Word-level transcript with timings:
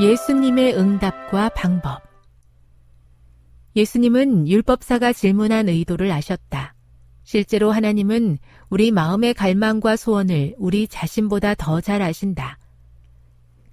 예수님의 0.00 0.76
응답과 0.76 1.48
방법 1.56 2.00
예수님은 3.74 4.46
율법사가 4.46 5.12
질문한 5.12 5.68
의도를 5.68 6.12
아셨다. 6.12 6.74
실제로 7.24 7.72
하나님은 7.72 8.38
우리 8.70 8.92
마음의 8.92 9.34
갈망과 9.34 9.96
소원을 9.96 10.54
우리 10.56 10.86
자신보다 10.86 11.56
더 11.56 11.80
잘 11.80 12.00
아신다. 12.00 12.58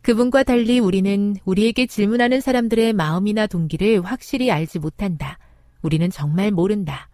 그분과 0.02 0.42
달리 0.42 0.80
우리는 0.80 1.36
우리에게 1.46 1.86
질문하는 1.86 2.42
사람들의 2.42 2.94
마음이나 2.94 3.46
동기를 3.46 4.02
확실히 4.02 4.50
알지 4.50 4.80
못한다. 4.80 5.38
우리는 5.84 6.10
정말 6.10 6.50
모른다. 6.50 7.08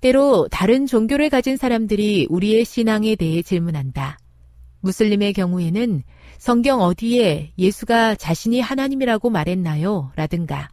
때로 0.00 0.48
다른 0.50 0.86
종교를 0.86 1.28
가진 1.28 1.58
사람들이 1.58 2.28
우리의 2.30 2.64
신앙에 2.64 3.14
대해 3.14 3.42
질문한다. 3.42 4.18
무슬림의 4.80 5.34
경우에는 5.34 6.02
성경 6.38 6.80
어디에 6.80 7.52
예수가 7.58 8.14
자신이 8.14 8.60
하나님이라고 8.60 9.28
말했나요? 9.28 10.12
라든가 10.14 10.70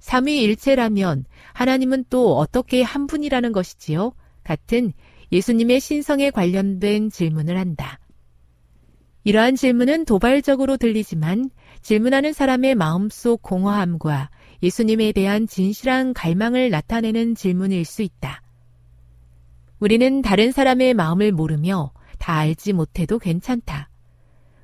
삼위일체라면 0.00 1.24
하나님은 1.54 2.04
또 2.10 2.36
어떻게 2.36 2.82
한 2.82 3.06
분이라는 3.06 3.52
것이지요? 3.52 4.12
같은 4.44 4.92
예수님의 5.32 5.80
신성에 5.80 6.30
관련된 6.30 7.08
질문을 7.08 7.58
한다. 7.58 7.98
이러한 9.24 9.56
질문은 9.56 10.04
도발적으로 10.04 10.76
들리지만 10.76 11.50
질문하는 11.80 12.34
사람의 12.34 12.74
마음속 12.74 13.40
공허함과 13.40 14.28
예수님에 14.62 15.12
대한 15.12 15.46
진실한 15.46 16.12
갈망을 16.12 16.68
나타내는 16.68 17.34
질문일 17.34 17.86
수 17.86 18.02
있다. 18.02 18.42
우리는 19.78 20.20
다른 20.20 20.52
사람의 20.52 20.92
마음을 20.94 21.32
모르며 21.32 21.92
다 22.18 22.34
알지 22.34 22.74
못해도 22.74 23.18
괜찮다. 23.18 23.88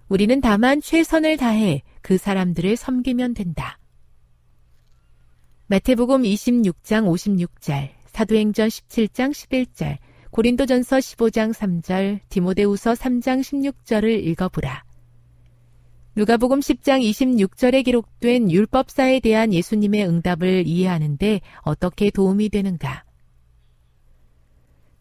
우리는 0.08 0.41
다만 0.41 0.80
최선을 0.80 1.36
다해 1.36 1.82
그 2.00 2.16
사람들을 2.16 2.76
섬기면 2.76 3.34
된다. 3.34 3.78
마태복음 5.66 6.22
26장 6.22 7.04
56절, 7.06 7.91
사도행전 8.06 8.69
17장 8.69 9.32
11절, 9.32 9.98
고린도전서 10.30 10.96
15장 10.96 11.52
3절, 11.52 12.20
디모데우서 12.30 12.94
3장 12.94 13.41
16절을 13.41 14.24
읽어보라. 14.28 14.84
누가복음 16.16 16.60
10장 16.60 17.02
26절에 17.02 17.84
기록된 17.84 18.50
율법사에 18.50 19.20
대한 19.20 19.52
예수님의 19.52 20.08
응답을 20.08 20.66
이해하는데 20.66 21.40
어떻게 21.62 22.10
도움이 22.10 22.48
되는가? 22.48 23.04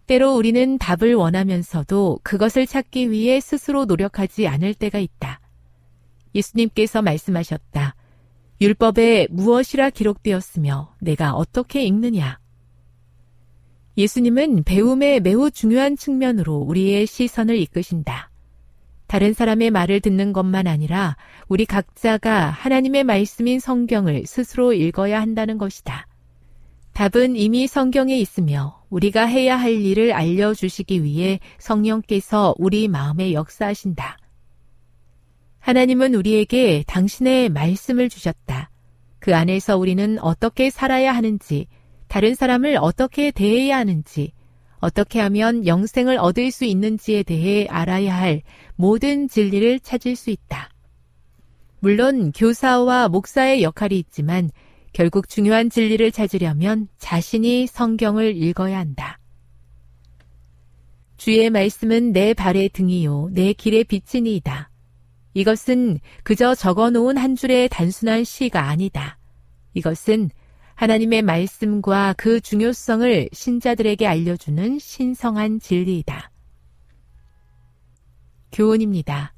때로 0.07 0.35
우리는 0.35 0.77
답을 0.77 1.13
원하면서도 1.13 2.21
그것을 2.23 2.65
찾기 2.65 3.11
위해 3.11 3.39
스스로 3.39 3.85
노력하지 3.85 4.47
않을 4.47 4.73
때가 4.73 4.99
있다. 4.99 5.41
예수님께서 6.33 7.01
말씀하셨다. 7.01 7.95
율법에 8.59 9.27
무엇이라 9.29 9.91
기록되었으며 9.91 10.95
내가 10.99 11.33
어떻게 11.33 11.83
읽느냐? 11.83 12.39
예수님은 13.97 14.63
배움의 14.63 15.19
매우 15.19 15.51
중요한 15.51 15.95
측면으로 15.97 16.55
우리의 16.55 17.05
시선을 17.05 17.57
이끄신다. 17.57 18.31
다른 19.07 19.33
사람의 19.33 19.71
말을 19.71 20.01
듣는 20.01 20.33
것만 20.33 20.67
아니라 20.67 21.17
우리 21.47 21.65
각자가 21.65 22.49
하나님의 22.49 23.03
말씀인 23.03 23.59
성경을 23.59 24.25
스스로 24.25 24.73
읽어야 24.73 25.21
한다는 25.21 25.57
것이다. 25.57 26.07
답은 26.97 27.35
이미 27.35 27.67
성경에 27.67 28.17
있으며 28.17 28.81
우리가 28.89 29.27
해야 29.27 29.55
할 29.55 29.71
일을 29.71 30.13
알려주시기 30.13 31.03
위해 31.03 31.39
성령께서 31.59 32.55
우리 32.57 32.87
마음에 32.87 33.33
역사하신다. 33.33 34.17
하나님은 35.59 36.15
우리에게 36.15 36.83
당신의 36.87 37.49
말씀을 37.49 38.09
주셨다. 38.09 38.71
그 39.19 39.35
안에서 39.35 39.77
우리는 39.77 40.17
어떻게 40.23 40.71
살아야 40.71 41.13
하는지, 41.13 41.67
다른 42.07 42.33
사람을 42.33 42.79
어떻게 42.81 43.29
대해야 43.29 43.77
하는지, 43.77 44.33
어떻게 44.79 45.19
하면 45.19 45.67
영생을 45.67 46.17
얻을 46.17 46.49
수 46.49 46.65
있는지에 46.65 47.21
대해 47.21 47.67
알아야 47.69 48.17
할 48.17 48.41
모든 48.75 49.27
진리를 49.27 49.81
찾을 49.81 50.15
수 50.15 50.31
있다. 50.31 50.71
물론 51.79 52.31
교사와 52.31 53.07
목사의 53.09 53.61
역할이 53.61 53.99
있지만 53.99 54.49
결국 54.97 55.29
중요한 55.29 55.69
진리를 55.69 56.11
찾으려면 56.11 56.87
자신이 56.97 57.67
성경을 57.67 58.35
읽어야 58.35 58.79
한다. 58.79 59.19
주의 61.17 61.51
말씀은 61.51 62.13
내 62.13 62.33
발의 62.33 62.69
등이요, 62.69 63.29
내 63.31 63.53
길의 63.53 63.83
빛이니이다. 63.83 64.71
이것은 65.35 65.99
그저 66.23 66.55
적어 66.55 66.89
놓은 66.89 67.15
한 67.15 67.35
줄의 67.35 67.69
단순한 67.69 68.23
시가 68.23 68.69
아니다. 68.69 69.19
이것은 69.75 70.31
하나님의 70.73 71.21
말씀과 71.21 72.15
그 72.17 72.41
중요성을 72.41 73.29
신자들에게 73.31 74.07
알려주는 74.07 74.79
신성한 74.79 75.59
진리이다. 75.59 76.31
교훈입니다. 78.51 79.35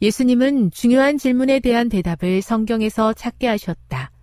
예수님은 0.00 0.70
중요한 0.70 1.18
질문에 1.18 1.60
대한 1.60 1.90
대답을 1.90 2.40
성경에서 2.40 3.12
찾게 3.12 3.48
하셨다. 3.48 4.15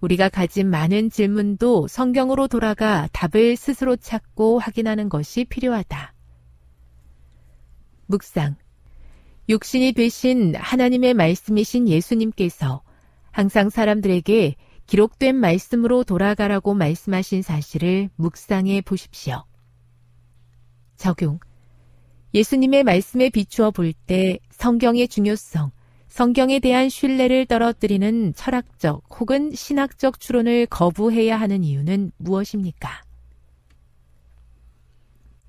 우리가 0.00 0.28
가진 0.28 0.68
많은 0.68 1.10
질문도 1.10 1.88
성경으로 1.88 2.48
돌아가 2.48 3.08
답을 3.12 3.56
스스로 3.56 3.96
찾고 3.96 4.58
확인하는 4.58 5.08
것이 5.08 5.44
필요하다. 5.44 6.14
묵상. 8.06 8.56
육신이 9.48 9.92
되신 9.92 10.54
하나님의 10.56 11.14
말씀이신 11.14 11.88
예수님께서 11.88 12.82
항상 13.30 13.70
사람들에게 13.70 14.56
기록된 14.86 15.36
말씀으로 15.36 16.04
돌아가라고 16.04 16.74
말씀하신 16.74 17.42
사실을 17.42 18.08
묵상해 18.16 18.80
보십시오. 18.82 19.44
적용. 20.96 21.38
예수님의 22.34 22.84
말씀에 22.84 23.30
비추어 23.30 23.70
볼 23.70 23.92
때 23.92 24.38
성경의 24.50 25.08
중요성, 25.08 25.70
성경에 26.16 26.60
대한 26.60 26.88
신뢰를 26.88 27.44
떨어뜨리는 27.44 28.32
철학적 28.32 29.04
혹은 29.20 29.50
신학적 29.52 30.18
추론을 30.18 30.64
거부해야 30.64 31.38
하는 31.38 31.62
이유는 31.62 32.10
무엇입니까? 32.16 33.02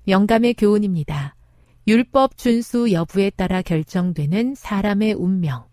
영감의 0.08 0.52
교훈입니다. 0.52 1.34
율법 1.86 2.36
준수 2.36 2.92
여부에 2.92 3.30
따라 3.30 3.62
결정되는 3.62 4.56
사람의 4.56 5.14
운명. 5.14 5.64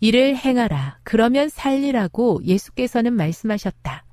이를 0.00 0.36
행하라. 0.36 0.98
그러면 1.04 1.48
살리라고 1.48 2.40
예수께서는 2.42 3.12
말씀하셨다. 3.12 4.04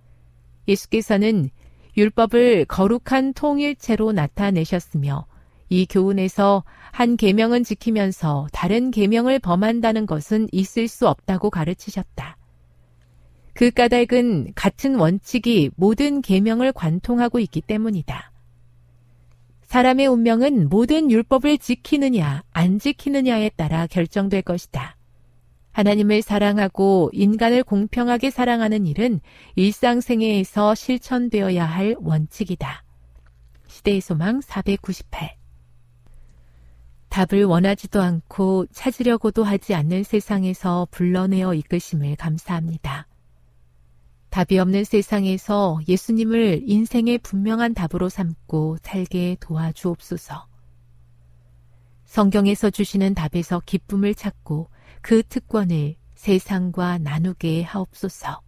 예수께서는 0.67 1.49
율법을 1.97 2.65
거룩한 2.65 3.33
통일체로 3.33 4.11
나타내셨으며 4.11 5.25
이 5.69 5.87
교훈에서 5.87 6.63
한 6.93 7.17
계명은 7.17 7.63
지키면서 7.63 8.47
다른 8.53 8.91
계명을 8.91 9.39
범한다는 9.39 10.05
것은 10.05 10.47
있을 10.51 10.87
수 10.87 11.07
없다고 11.07 11.49
가르치셨다. 11.49 12.37
그 13.55 13.71
까닭은 13.71 14.53
같은 14.53 14.95
원칙이 14.95 15.71
모든 15.75 16.21
계명을 16.21 16.71
관통하고 16.71 17.39
있기 17.39 17.61
때문이다. 17.61 18.31
사람의 19.63 20.05
운명은 20.05 20.69
모든 20.69 21.09
율법을 21.09 21.57
지키느냐, 21.57 22.43
안 22.51 22.77
지키느냐에 22.77 23.49
따라 23.55 23.87
결정될 23.87 24.43
것이다. 24.43 24.95
하나님을 25.71 26.21
사랑하고 26.21 27.09
인간을 27.11 27.63
공평하게 27.63 28.29
사랑하는 28.29 28.85
일은 28.85 29.19
일상생애에서 29.55 30.75
실천되어야 30.75 31.65
할 31.65 31.95
원칙이다. 31.99 32.83
시대의 33.65 33.99
소망 33.99 34.41
498 34.41 35.42
답을 37.13 37.43
원하지도 37.43 38.01
않고 38.01 38.65
찾으려고도 38.71 39.43
하지 39.43 39.75
않는 39.75 40.01
세상에서 40.01 40.87
불러내어 40.89 41.53
이끄심을 41.53 42.15
감사합니다. 42.15 43.07
답이 44.31 44.57
없는 44.57 44.83
세상에서 44.83 45.79
예수님을 45.87 46.63
인생의 46.65 47.19
분명한 47.19 47.75
답으로 47.75 48.09
삼고 48.09 48.77
살게 48.81 49.37
도와주옵소서. 49.41 50.47
성경에서 52.05 52.71
주시는 52.71 53.13
답에서 53.13 53.61
기쁨을 53.63 54.15
찾고 54.15 54.71
그 55.03 55.21
특권을 55.21 55.95
세상과 56.15 56.97
나누게 56.97 57.61
하옵소서. 57.61 58.41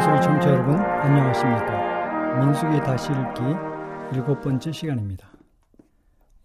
소리 0.00 0.20
청취자 0.22 0.50
여러분 0.50 0.76
안녕하십니까 0.76 2.44
민숙이 2.44 2.78
다시 2.80 3.10
읽기 3.12 4.16
일곱 4.16 4.40
번째 4.40 4.72
시간입니다 4.72 5.30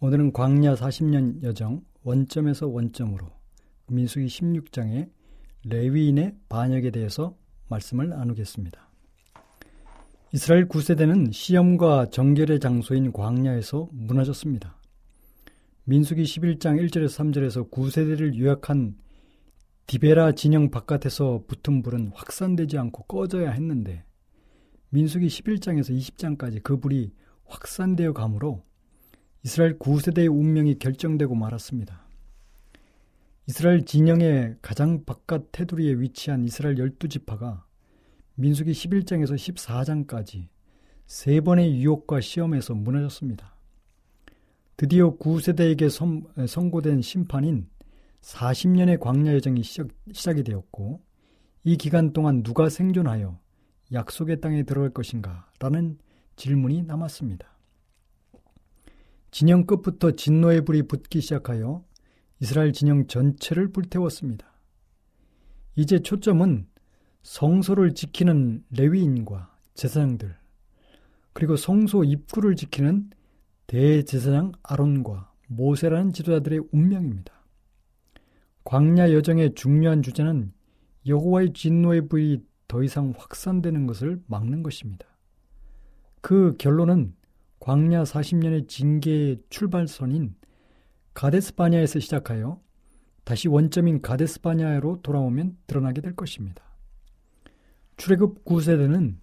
오늘은 0.02 0.34
광야 0.34 0.76
40년 0.76 1.42
여정 1.42 1.82
원점에서 2.04 2.68
원점으로 2.68 3.28
민숙이 3.88 4.26
16장의 4.26 5.10
레위인의 5.66 6.36
반역에 6.50 6.92
대해서 6.92 7.36
말씀을 7.70 8.10
나누겠습니다. 8.10 8.90
이스라엘 10.34 10.68
9세대는 10.68 11.32
시험과 11.32 12.10
정결의 12.10 12.60
장소인 12.60 13.14
광야에서 13.14 13.88
무너졌습니다. 13.92 14.78
민수기 15.86 16.24
11장 16.24 16.80
1절에서 16.86 17.08
3절에서 17.08 17.72
9세대를 17.72 18.38
요약한 18.38 18.96
디베라 19.88 20.32
진영 20.32 20.72
바깥에서 20.72 21.44
붙은 21.48 21.84
불은 21.84 22.12
확산되지 22.16 22.78
않고 22.78 23.04
꺼져야 23.04 23.52
했는데 23.52 24.04
민수기 24.90 25.28
11장에서 25.28 25.96
20장까지 25.96 26.64
그 26.64 26.80
불이 26.80 27.12
확산되어 27.46 28.14
가므로 28.14 28.64
이스라엘 29.44 29.78
9세대의 29.78 30.32
운명이 30.32 30.80
결정되고 30.80 31.36
말았습니다. 31.36 32.04
이스라엘 33.48 33.86
진영의 33.86 34.58
가장 34.64 35.06
바깥 35.06 35.52
테두리에 35.52 35.94
위치한 36.00 36.46
이스라엘 36.46 36.80
열두 36.80 37.08
지파가 37.08 37.64
민수기 38.34 38.72
11장에서 38.72 39.36
14장까지 39.36 40.48
세 41.06 41.42
번의 41.42 41.80
유혹과 41.80 42.22
시험에서 42.22 42.74
무너졌습니다. 42.74 43.54
드디어 44.78 45.16
9세대에게 45.18 45.90
선, 45.92 46.24
선고된 46.48 47.04
심판인 47.04 47.70
40년의 48.26 49.00
광야 49.00 49.34
여정이 49.36 49.62
시작, 49.62 49.90
시작이 50.12 50.44
되었고 50.44 51.00
이 51.64 51.78
기간 51.78 52.12
동안 52.12 52.42
누가 52.42 52.70
생존하여 52.70 53.40
약속의 53.94 54.42
땅에 54.42 54.64
들어갈 54.64 54.90
것인가? 54.90 55.48
라는 55.60 56.00
질문이 56.36 56.84
남았습니다. 56.84 57.48
진영 59.30 59.66
끝부터 59.66 60.12
진노의 60.12 60.66
불이 60.66 60.84
붙기 60.84 61.22
시작하여 61.22 61.86
이스라엘 62.40 62.74
진영 62.74 63.06
전체를 63.06 63.72
불태웠습니다. 63.72 64.52
이제 65.76 66.00
초점은 66.00 66.68
성소를 67.22 67.94
지키는 67.94 68.64
레위인과 68.72 69.56
제사장들, 69.76 70.36
그리고 71.34 71.56
성소 71.56 72.04
입구를 72.04 72.56
지키는 72.56 73.12
대제사장 73.68 74.54
아론과 74.64 75.32
모세라는 75.48 76.14
지도자들의 76.14 76.62
운명입니다. 76.72 77.45
광야 78.66 79.14
여정의 79.14 79.54
중요한 79.54 80.02
주제는 80.02 80.52
여호와의 81.06 81.54
진노의 81.54 82.08
불이 82.08 82.44
더 82.68 82.84
이상 82.84 83.14
확산되는 83.16 83.86
것을 83.86 84.20
막는 84.26 84.64
것입니다. 84.64 85.06
그 86.22 86.56
결론은 86.58 87.14
광야 87.60 88.04
40년의 88.04 88.68
징계의 88.68 89.44
출발선인 89.50 90.36
가데스바냐에서 91.14 92.00
시작하여 92.00 92.60
다시 93.24 93.48
원점인 93.48 94.02
가데스바냐로 94.02 95.00
돌아오면 95.04 95.58
드러나게 95.68 96.02
될 96.02 96.16
것입니다. 96.16 96.64
출애굽 97.98 98.46
9세대는 98.46 99.18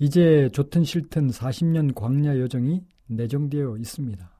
이제 0.00 0.48
좋든 0.52 0.82
싫든 0.82 1.28
40년 1.28 1.94
광야 1.94 2.38
여정이 2.40 2.84
내정되어 3.06 3.76
있습니다. 3.76 4.30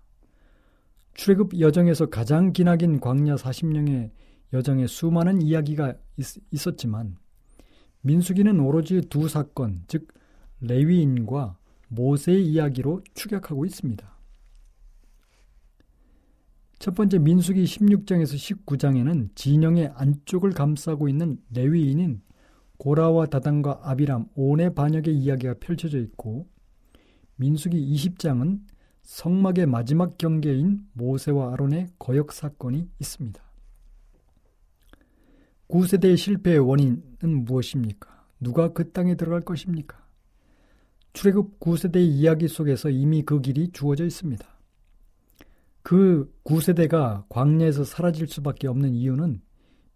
출애굽 1.14 1.61
여정에서 1.61 2.07
가장 2.07 2.52
기나긴 2.52 2.99
광야 2.99 3.37
40년의 3.37 4.11
여정에 4.52 4.87
수많은 4.87 5.42
이야기가 5.42 5.95
있, 6.16 6.66
었지만 6.66 7.16
민수기는 8.02 8.59
오로지 8.61 9.02
두 9.02 9.28
사건, 9.28 9.85
즉 9.87 10.09
레위인과 10.61 11.59
모세의 11.88 12.47
이야기로 12.47 13.02
축약하고 13.14 13.64
있습니다. 13.64 14.11
첫 16.78 16.95
번째 16.95 17.19
민수기 17.19 17.64
16장에서 17.64 18.64
19장에는 18.64 19.28
진영의 19.35 19.92
안쪽을 19.95 20.52
감싸고 20.52 21.09
있는 21.09 21.38
레위인인 21.52 22.23
고라와 22.78 23.26
다단과 23.26 23.80
아비람 23.83 24.28
온의 24.35 24.75
반역의 24.75 25.14
이야기가 25.14 25.54
펼쳐져 25.61 25.99
있고 25.99 26.49
민수기 27.37 27.78
20장은 27.95 28.61
성막의 29.02 29.66
마지막 29.66 30.16
경계인 30.16 30.87
모세와 30.95 31.52
아론의 31.52 31.88
거역 31.99 32.33
사건이 32.33 32.88
있습니다. 32.99 33.50
9세대의 35.71 36.17
실패의 36.17 36.59
원인은 36.59 37.45
무엇입니까? 37.45 38.27
누가 38.41 38.73
그 38.73 38.91
땅에 38.91 39.15
들어갈 39.15 39.41
것입니까? 39.41 39.99
출애굽 41.12 41.61
9세대의 41.61 42.07
이야기 42.07 42.49
속에서 42.49 42.91
이미 42.91 43.23
그 43.23 43.41
길이 43.41 43.71
주어져 43.73 44.05
있습니다. 44.05 44.47
그 45.83 46.33
9세대가 46.45 47.25
광야에서 47.29 47.85
사라질 47.85 48.27
수밖에 48.27 48.69
없는 48.69 48.95
이유는 48.95 49.41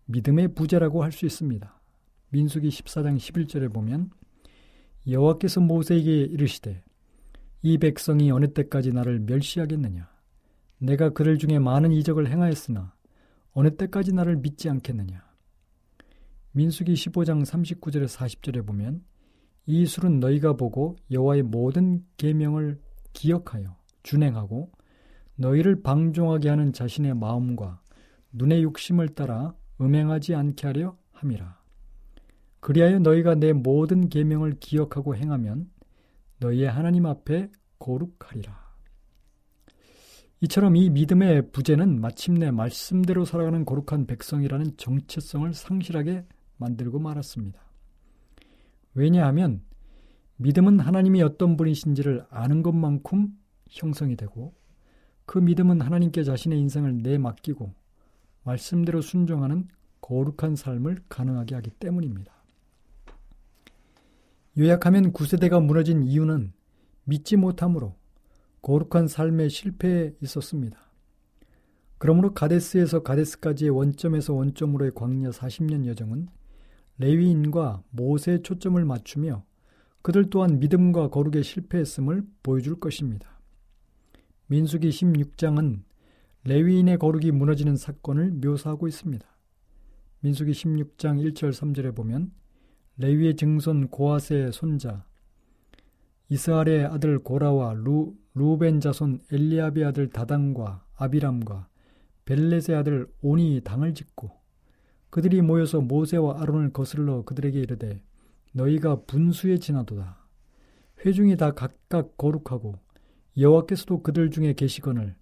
믿음의 0.06 0.54
부재라고 0.54 1.02
할 1.02 1.12
수 1.12 1.26
있습니다. 1.26 1.80
민수기 2.30 2.68
14장 2.68 3.16
11절에 3.16 3.72
보면 3.72 4.10
여호와께서 5.08 5.60
모세에게 5.60 6.22
이르시되 6.22 6.82
이 7.62 7.78
백성이 7.78 8.30
어느 8.30 8.52
때까지 8.52 8.92
나를 8.92 9.20
멸시하겠느냐 9.20 10.10
내가 10.78 11.10
그들 11.10 11.38
중에 11.38 11.58
많은 11.58 11.92
이적을 11.92 12.28
행하였으나 12.28 12.94
어느 13.52 13.76
때까지 13.76 14.12
나를 14.12 14.36
믿지 14.36 14.68
않겠느냐 14.68 15.22
민수기 16.56 16.94
15장 16.94 17.44
39절에 17.44 18.06
40절에 18.06 18.64
보면 18.64 19.02
이 19.66 19.86
술은 19.86 20.20
너희가 20.20 20.52
보고 20.52 20.94
여호와의 21.10 21.42
모든 21.42 22.04
계명을 22.16 22.78
기억하여 23.12 23.76
준행하고 24.04 24.70
너희를 25.34 25.82
방종하게 25.82 26.48
하는 26.50 26.72
자신의 26.72 27.14
마음과 27.14 27.80
눈의 28.30 28.62
욕심을 28.62 29.08
따라 29.10 29.56
음행하지 29.80 30.36
않게 30.36 30.68
하려 30.68 30.96
함이라. 31.10 31.60
그리하여 32.60 33.00
너희가 33.00 33.34
내 33.34 33.52
모든 33.52 34.08
계명을 34.08 34.58
기억하고 34.60 35.16
행하면 35.16 35.68
너희의 36.38 36.70
하나님 36.70 37.06
앞에 37.06 37.50
거룩하리라. 37.80 38.62
이처럼 40.40 40.76
이 40.76 40.88
믿음의 40.88 41.50
부재는 41.50 42.00
마침내 42.00 42.52
말씀대로 42.52 43.24
살아가는 43.24 43.64
거룩한 43.64 44.06
백성이라는 44.06 44.76
정체성을 44.76 45.52
상실하게 45.52 46.24
만들고 46.64 46.98
말았습니다. 46.98 47.60
왜냐하면 48.94 49.62
믿음은 50.36 50.80
하나님이 50.80 51.22
어떤 51.22 51.56
분이신지를 51.56 52.26
아는 52.30 52.62
것만큼 52.62 53.36
형성이 53.68 54.16
되고 54.16 54.54
그 55.26 55.38
믿음은 55.38 55.80
하나님께 55.80 56.24
자신의 56.24 56.58
인생을 56.58 57.02
내맡기고 57.02 57.72
말씀대로 58.42 59.00
순종하는 59.00 59.68
거룩한 60.00 60.56
삶을 60.56 60.98
가능하게 61.08 61.54
하기 61.56 61.70
때문입니다. 61.70 62.32
요약하면 64.58 65.12
구세대가 65.12 65.60
무너진 65.60 66.02
이유는 66.02 66.52
믿지 67.04 67.36
못함으로 67.36 67.96
거룩한 68.62 69.08
삶의 69.08 69.50
실패에 69.50 70.14
있었습니다. 70.22 70.78
그러므로 71.98 72.34
가데스에서 72.34 73.02
가데스까지의 73.02 73.70
원점에서 73.70 74.34
원점으로의 74.34 74.92
광야 74.94 75.30
40년 75.30 75.86
여정은 75.86 76.28
레위인과 76.98 77.82
모세의 77.90 78.42
초점을 78.42 78.82
맞추며 78.84 79.44
그들 80.02 80.28
또한 80.30 80.58
믿음과 80.58 81.08
거룩에 81.08 81.42
실패했음을 81.42 82.24
보여줄 82.42 82.78
것입니다. 82.78 83.40
민수기 84.46 84.90
16장은 84.90 85.82
레위인의 86.44 86.98
거룩이 86.98 87.30
무너지는 87.30 87.76
사건을 87.76 88.32
묘사하고 88.32 88.86
있습니다. 88.86 89.26
민수기 90.20 90.52
16장 90.52 91.32
1절 91.32 91.50
3절에 91.50 91.94
보면 91.94 92.32
레위의 92.98 93.36
증손 93.36 93.88
고아스의 93.88 94.52
손자 94.52 95.04
이스라엘의 96.28 96.86
아들 96.86 97.18
고라와 97.18 97.74
루, 97.74 98.14
루벤 98.34 98.80
자손 98.80 99.20
엘리압의 99.32 99.84
아들 99.84 100.10
다단과 100.10 100.84
아비람과 100.96 101.68
벨렛의 102.24 102.76
아들 102.76 103.06
온이 103.22 103.62
당을 103.64 103.94
짓고 103.94 104.43
그들이 105.14 105.42
모여서 105.42 105.80
모세와 105.80 106.42
아론을 106.42 106.72
거슬러 106.72 107.22
그들에게 107.22 107.60
이르되 107.60 108.02
너희가 108.50 109.02
분수에 109.02 109.58
지나도다. 109.58 110.18
회중이 111.06 111.36
다 111.36 111.52
각각 111.52 112.16
거룩하고 112.16 112.80
여호와께서도 113.38 114.02
그들 114.02 114.32
중에 114.32 114.54
계시거늘 114.54 115.14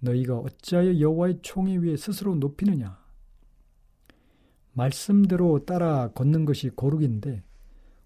너희가 0.00 0.36
어찌하여 0.36 1.00
여호와의 1.00 1.38
총에 1.40 1.78
위에 1.78 1.96
스스로 1.96 2.34
높이느냐? 2.34 2.98
말씀대로 4.74 5.64
따라 5.64 6.08
걷는 6.08 6.44
것이 6.44 6.68
거룩인데 6.76 7.42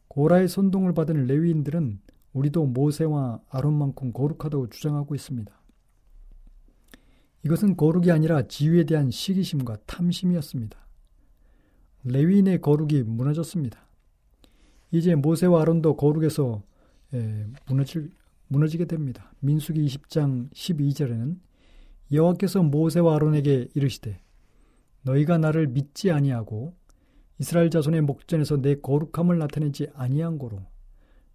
고라의 0.07 0.47
선동을 0.47 0.95
받은 0.95 1.27
레위인들은 1.27 1.99
우리도 2.35 2.67
모세와 2.67 3.41
아론만큼 3.49 4.13
거룩하다고 4.13 4.69
주장하고 4.69 5.17
있습니다. 5.17 5.53
이것은 7.45 7.77
거룩이 7.77 8.13
아니라 8.13 8.47
지위에 8.47 8.85
대한 8.85 9.11
시기심과 9.11 9.79
탐심이었습니다. 9.87 10.83
레위인의 12.05 12.61
거룩이 12.61 13.03
무너졌습니다. 13.05 13.87
이제 14.91 15.15
모세와 15.15 15.63
아론도 15.63 15.97
거룩에서 15.97 16.63
예, 17.15 17.47
무너질, 17.67 18.11
무너지게 18.49 18.87
됩니다. 18.87 19.33
민수기 19.41 19.85
20장 19.87 20.51
12절에는 20.53 21.37
여호와께서 22.13 22.63
모세와 22.63 23.17
아론에게 23.17 23.69
이르시되 23.75 24.21
너희가 25.03 25.39
나를 25.39 25.69
믿지 25.69 26.11
아니하고 26.11 26.75
이스라엘 27.39 27.71
자손의 27.71 28.03
목전에서 28.03 28.61
내 28.61 28.77
거룩함을 28.77 29.39
나타내지 29.39 29.89
아니한 29.95 30.39
고로 30.39 30.61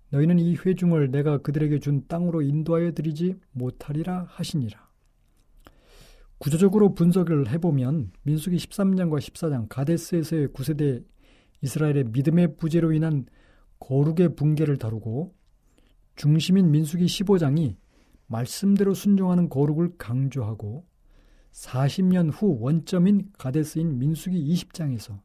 너희는 0.09 0.39
이 0.39 0.55
회중을 0.55 1.11
내가 1.11 1.39
그들에게 1.39 1.79
준 1.79 2.07
땅으로 2.07 2.41
인도하여 2.41 2.93
드리지 2.93 3.35
못하리라 3.51 4.25
하시니라. 4.29 4.86
구조적으로 6.39 6.93
분석을 6.93 7.49
해보면 7.49 8.11
민수기 8.23 8.57
13장과 8.57 9.19
14장 9.19 9.67
가데스에서의 9.69 10.49
구세대 10.53 11.01
이스라엘의 11.61 12.05
믿음의 12.11 12.57
부재로 12.57 12.93
인한 12.93 13.25
거룩의 13.79 14.35
붕괴를 14.35 14.77
다루고 14.77 15.33
중심인 16.15 16.69
민수기 16.71 17.05
15장이 17.05 17.75
말씀대로 18.27 18.93
순종하는 18.93 19.49
거룩을 19.49 19.97
강조하고 19.97 20.85
40년 21.51 22.29
후 22.31 22.57
원점인 22.59 23.31
가데스인 23.37 23.97
민수기 23.97 24.53
20장에서 24.53 25.19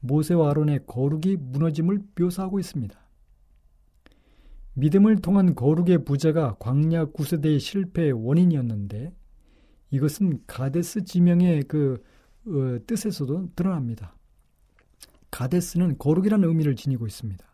모세와 0.00 0.50
아론의 0.50 0.80
거룩이 0.86 1.36
무너짐을 1.36 2.00
묘사하고 2.18 2.58
있습니다. 2.58 2.98
믿음을 4.74 5.16
통한 5.16 5.54
거룩의 5.54 6.04
부재가 6.04 6.56
광야 6.58 7.06
구세대의 7.06 7.60
실패의 7.60 8.12
원인이었는데 8.12 9.12
이것은 9.94 10.40
가데스 10.48 11.04
지명의 11.04 11.62
그 11.64 12.02
어, 12.46 12.78
뜻에서도 12.84 13.50
드러납니다. 13.54 14.16
가데스는 15.30 15.98
거룩이라는 15.98 16.48
의미를 16.48 16.74
지니고 16.74 17.06
있습니다. 17.06 17.44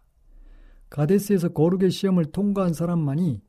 가데스에서 0.89 1.51
거룩의 1.51 1.91
시험을 1.91 2.27
통과한 2.27 2.73
사람만이 2.73 3.43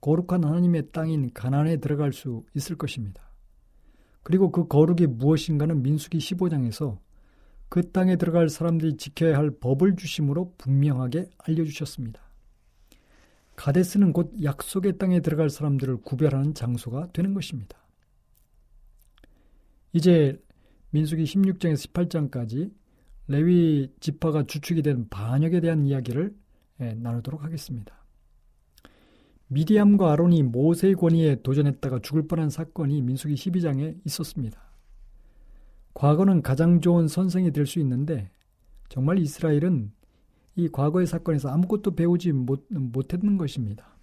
거룩한 0.00 0.44
하나님의 0.44 0.90
땅인 0.92 1.30
가나안에 1.34 1.76
들어갈 1.76 2.12
수 2.12 2.44
있을 2.54 2.76
것입니다. 2.76 3.30
그리고 4.22 4.50
그 4.50 4.66
거룩이 4.66 5.06
무엇인가는 5.06 5.82
민수기 5.82 6.18
15장에서 6.18 6.98
그 7.68 7.92
땅에 7.92 8.16
들어갈 8.16 8.48
사람들이 8.48 8.96
지켜야 8.96 9.36
할 9.36 9.50
법을 9.50 9.96
주심으로 9.96 10.54
분명하게 10.56 11.28
알려주셨습니다. 11.38 12.20
가데스는 13.56 14.14
곧 14.14 14.32
약속의 14.42 14.96
땅에 14.96 15.20
들어갈 15.20 15.50
사람들을 15.50 15.98
구별하는 15.98 16.54
장소가 16.54 17.08
되는 17.12 17.34
것입니다. 17.34 17.87
이제 19.92 20.40
민수기 20.90 21.24
16장에서 21.24 21.92
18장까지 21.92 22.72
레위 23.26 23.92
지파가 24.00 24.44
주축이 24.46 24.82
된 24.82 25.08
반역에 25.08 25.60
대한 25.60 25.84
이야기를 25.84 26.34
예, 26.80 26.94
나누도록 26.94 27.42
하겠습니다. 27.42 27.94
미디암과 29.48 30.12
아론이 30.12 30.42
모세의 30.44 30.94
권위에 30.94 31.42
도전했다가 31.42 32.00
죽을 32.00 32.26
뻔한 32.28 32.50
사건이 32.50 33.02
민수기 33.02 33.34
12장에 33.34 33.98
있었습니다. 34.04 34.60
과거는 35.94 36.42
가장 36.42 36.80
좋은 36.80 37.08
선생이 37.08 37.52
될 37.52 37.66
수 37.66 37.80
있는데 37.80 38.30
정말 38.88 39.18
이스라엘은 39.18 39.92
이 40.56 40.68
과거의 40.68 41.06
사건에서 41.06 41.48
아무것도 41.50 41.94
배우지 41.94 42.32
못, 42.32 42.66
못했는 42.70 43.36
것입니다. 43.38 43.97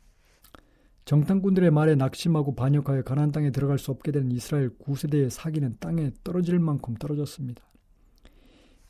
정탐꾼들의 1.06 1.70
말에 1.70 1.96
낙심하고 1.96 2.56
반역하여 2.56 3.04
가나안 3.04 3.32
땅에 3.32 3.52
들어갈 3.52 3.78
수 3.78 3.92
없게 3.92 4.12
된 4.12 4.32
이스라엘 4.32 4.76
구세대의 4.78 5.30
사기는 5.30 5.78
땅에 5.80 6.12
떨어질 6.24 6.60
만큼 6.60 6.96
떨어졌습니다. 6.96 7.64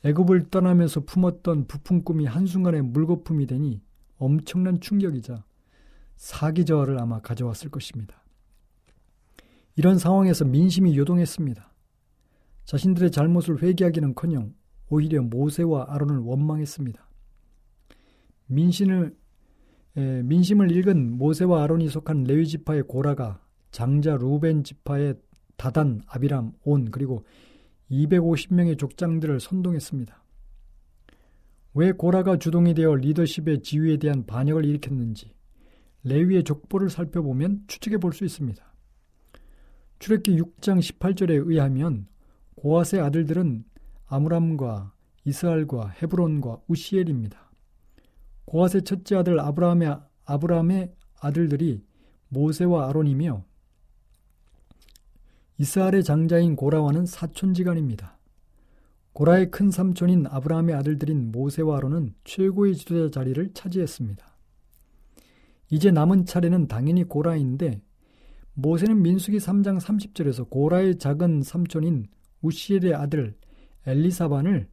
애굽을 0.02 0.50
떠나면서 0.50 1.00
품었던 1.00 1.66
부푼 1.66 2.04
꿈이 2.04 2.24
한순간에 2.24 2.80
물거품이 2.80 3.46
되니 3.46 3.82
엄청난 4.18 4.80
충격이자 4.80 5.44
사기 6.16 6.64
저하를 6.64 6.98
아마 7.00 7.20
가져왔을 7.20 7.70
것입니다. 7.70 8.24
이런 9.74 9.98
상황에서 9.98 10.46
민심이 10.46 10.96
요동했습니다. 10.96 11.74
자신들의 12.64 13.10
잘못을 13.10 13.62
회개하기는커녕 13.62 14.54
오히려 14.88 15.20
모세와 15.22 15.86
아론을 15.90 16.18
원망했습니다. 16.18 17.06
민심을 18.46 19.14
에, 19.96 20.22
민심을 20.22 20.70
읽은 20.72 21.16
모세와 21.18 21.62
아론이 21.64 21.88
속한 21.88 22.24
레위 22.24 22.46
지파의 22.46 22.84
고라가 22.84 23.40
장자 23.70 24.16
루벤 24.16 24.64
지파의 24.64 25.14
다단, 25.56 26.02
아비람, 26.06 26.52
온 26.64 26.90
그리고 26.90 27.24
250명의 27.90 28.78
족장들을 28.78 29.40
선동했습니다. 29.40 30.22
왜 31.74 31.92
고라가 31.92 32.38
주동이 32.38 32.74
되어 32.74 32.94
리더십의 32.94 33.62
지위에 33.62 33.98
대한 33.98 34.24
반역을 34.26 34.64
일으켰는지 34.64 35.32
레위의 36.04 36.44
족보를 36.44 36.88
살펴보면 36.90 37.64
추측해 37.66 37.98
볼 37.98 38.12
수 38.12 38.24
있습니다. 38.24 38.64
출애기 39.98 40.36
6장 40.40 40.78
18절에 40.80 41.48
의하면 41.48 42.06
고아스의 42.56 43.02
아들들은 43.02 43.64
아므람과 44.06 44.92
이스알과 45.24 45.88
헤브론과 46.02 46.60
우시엘입니다. 46.68 47.45
고아의 48.46 48.82
첫째 48.84 49.16
아들 49.16 49.38
아브라함의 49.38 49.98
아브라함의 50.24 50.92
아들들이 51.20 51.84
모세와 52.28 52.88
아론이며 52.88 53.44
이스라엘의 55.58 56.04
장자인 56.04 56.54
고라와는 56.56 57.06
사촌지간입니다. 57.06 58.16
고라의 59.12 59.50
큰 59.50 59.70
삼촌인 59.70 60.26
아브라함의 60.26 60.74
아들들인 60.74 61.32
모세와 61.32 61.78
아론은 61.78 62.14
최고의 62.24 62.76
지도자 62.76 63.20
자리를 63.20 63.52
차지했습니다. 63.54 64.24
이제 65.70 65.90
남은 65.90 66.26
차례는 66.26 66.68
당연히 66.68 67.04
고라인데 67.04 67.80
모세는 68.54 69.02
민수기 69.02 69.38
3장 69.38 69.80
30절에서 69.80 70.48
고라의 70.48 70.98
작은 70.98 71.42
삼촌인 71.42 72.06
우시엘의 72.42 72.94
아들 72.94 73.34
엘리사반을 73.86 74.68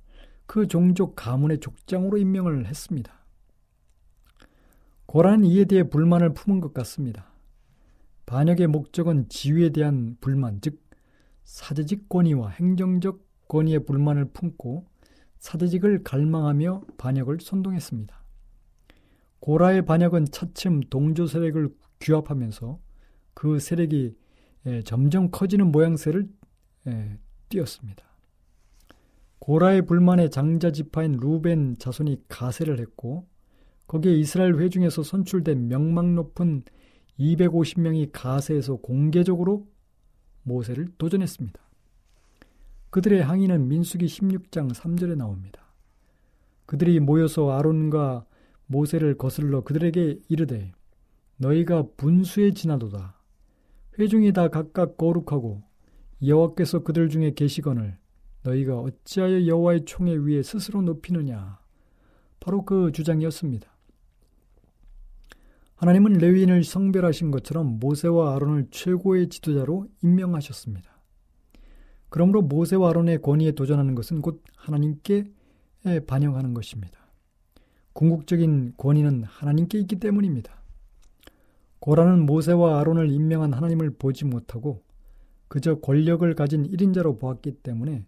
그 0.46 0.68
종족 0.68 1.15
가문의 1.15 1.60
족장으로 1.60 2.18
임명을 2.18 2.68
했습니다. 2.68 3.23
고라는 5.13 5.46
이에 5.46 5.65
대해 5.65 5.84
불만을 5.84 6.34
품은 6.34 6.60
것 6.60 6.74
같습니다. 6.74 7.27
반역의 8.25 8.65
목적은 8.65 9.29
지위에 9.29 9.70
대한 9.70 10.17
불만, 10.20 10.60
즉 10.60 10.82
사제직 11.43 12.10
권위와 12.10 12.50
행정적 12.50 13.24
권위의 13.48 13.86
불만을 13.86 14.32
품고 14.34 14.88
사제직을 15.38 16.01
갈망하며 16.01 16.86
반역을 16.98 17.41
선동했습니다. 17.41 18.24
고라의 19.39 19.86
반역은 19.86 20.25
차츰 20.32 20.79
동조 20.89 21.27
세력을 21.27 21.70
규합하면서 22.00 22.79
그 23.36 23.60
세력이 23.60 24.17
점점 24.84 25.29
커지는 25.29 25.72
모양새를 25.72 26.27
띄었습니다. 27.50 28.03
고라의 29.38 29.86
불만에 29.86 30.29
장자 30.29 30.72
지파인 30.72 31.12
루벤 31.12 31.77
자손이 31.77 32.24
가세를 32.29 32.79
했고 32.79 33.32
거기에 33.93 34.13
이스라엘 34.15 34.55
회중에서 34.55 35.03
선출된 35.03 35.67
명망 35.67 36.15
높은 36.15 36.63
250명이 37.19 38.09
가세에서 38.12 38.77
공개적으로 38.77 39.67
모세를 40.41 40.88
도전했습니다. 40.97 41.62
그들의 42.89 43.23
항의는 43.23 43.67
민수기 43.67 44.07
16장 44.07 44.73
3절에 44.73 45.15
나옵니다. 45.15 45.75
그들이 46.65 47.00
모여서 47.00 47.51
아론과 47.51 48.25
모세를 48.65 49.15
거슬러 49.15 49.62
그들에게 49.62 50.21
이르되 50.27 50.71
너희가 51.38 51.85
분수에 51.95 52.53
지나도다. 52.53 53.21
회중이 54.00 54.33
다 54.33 54.47
각각 54.47 54.97
거룩하고 54.97 55.62
여호와께서 56.25 56.79
그들 56.79 57.09
중에 57.09 57.35
계시거늘 57.35 58.00
너희가 58.41 58.79
어찌하여 58.79 59.45
여호와의 59.45 59.85
총에 59.85 60.15
위에 60.15 60.41
스스로 60.41 60.81
높이느냐. 60.81 61.59
바로 62.39 62.65
그 62.65 62.91
주장이었습니다. 62.91 63.73
하나님은 65.83 66.13
레위인을 66.13 66.63
성별하신 66.63 67.29
것처럼 67.29 67.77
모세와 67.81 68.35
아론을 68.35 68.67
최고의 68.71 69.27
지도자로 69.27 69.87
임명하셨습니다. 70.01 70.89
그러므로 72.07 72.41
모세와 72.41 72.91
아론의 72.91 73.21
권위에 73.21 73.51
도전하는 73.51 73.93
것은 73.93 74.21
곧 74.21 74.41
하나님께 74.55 75.25
반영하는 76.07 76.53
것입니다. 76.53 77.11
궁극적인 77.91 78.75
권위는 78.77 79.25
하나님께 79.25 79.77
있기 79.79 79.97
때문입니다. 79.97 80.63
고라는 81.79 82.25
모세와 82.27 82.79
아론을 82.79 83.11
임명한 83.11 83.51
하나님을 83.51 83.95
보지 83.99 84.23
못하고 84.23 84.81
그저 85.49 85.75
권력을 85.81 86.33
가진 86.33 86.63
1인자로 86.63 87.19
보았기 87.19 87.55
때문에 87.55 88.05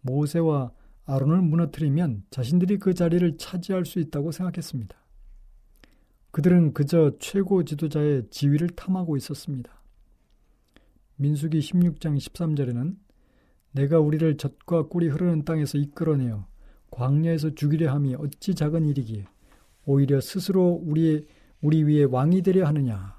모세와 0.00 0.72
아론을 1.04 1.42
무너뜨리면 1.42 2.22
자신들이 2.30 2.78
그 2.78 2.94
자리를 2.94 3.36
차지할 3.36 3.84
수 3.84 3.98
있다고 3.98 4.32
생각했습니다. 4.32 5.01
그들은 6.32 6.72
그저 6.72 7.12
최고 7.18 7.62
지도자의 7.62 8.28
지위를 8.30 8.70
탐하고 8.70 9.16
있었습니다. 9.18 9.70
민수기 11.16 11.60
16장 11.60 12.16
13절에는 12.18 12.96
내가 13.72 14.00
우리를 14.00 14.38
젖과 14.38 14.88
꿀이 14.88 15.08
흐르는 15.08 15.44
땅에서 15.44 15.76
이끌어내어 15.78 16.46
광야에서 16.90 17.54
죽이려 17.54 17.92
함이 17.92 18.14
어찌 18.14 18.54
작은 18.54 18.86
일이기에 18.86 19.26
오히려 19.84 20.20
스스로 20.20 20.80
우리 20.82 21.26
우리 21.60 21.84
위에 21.84 22.04
왕이 22.04 22.42
되려 22.42 22.66
하느냐. 22.66 23.14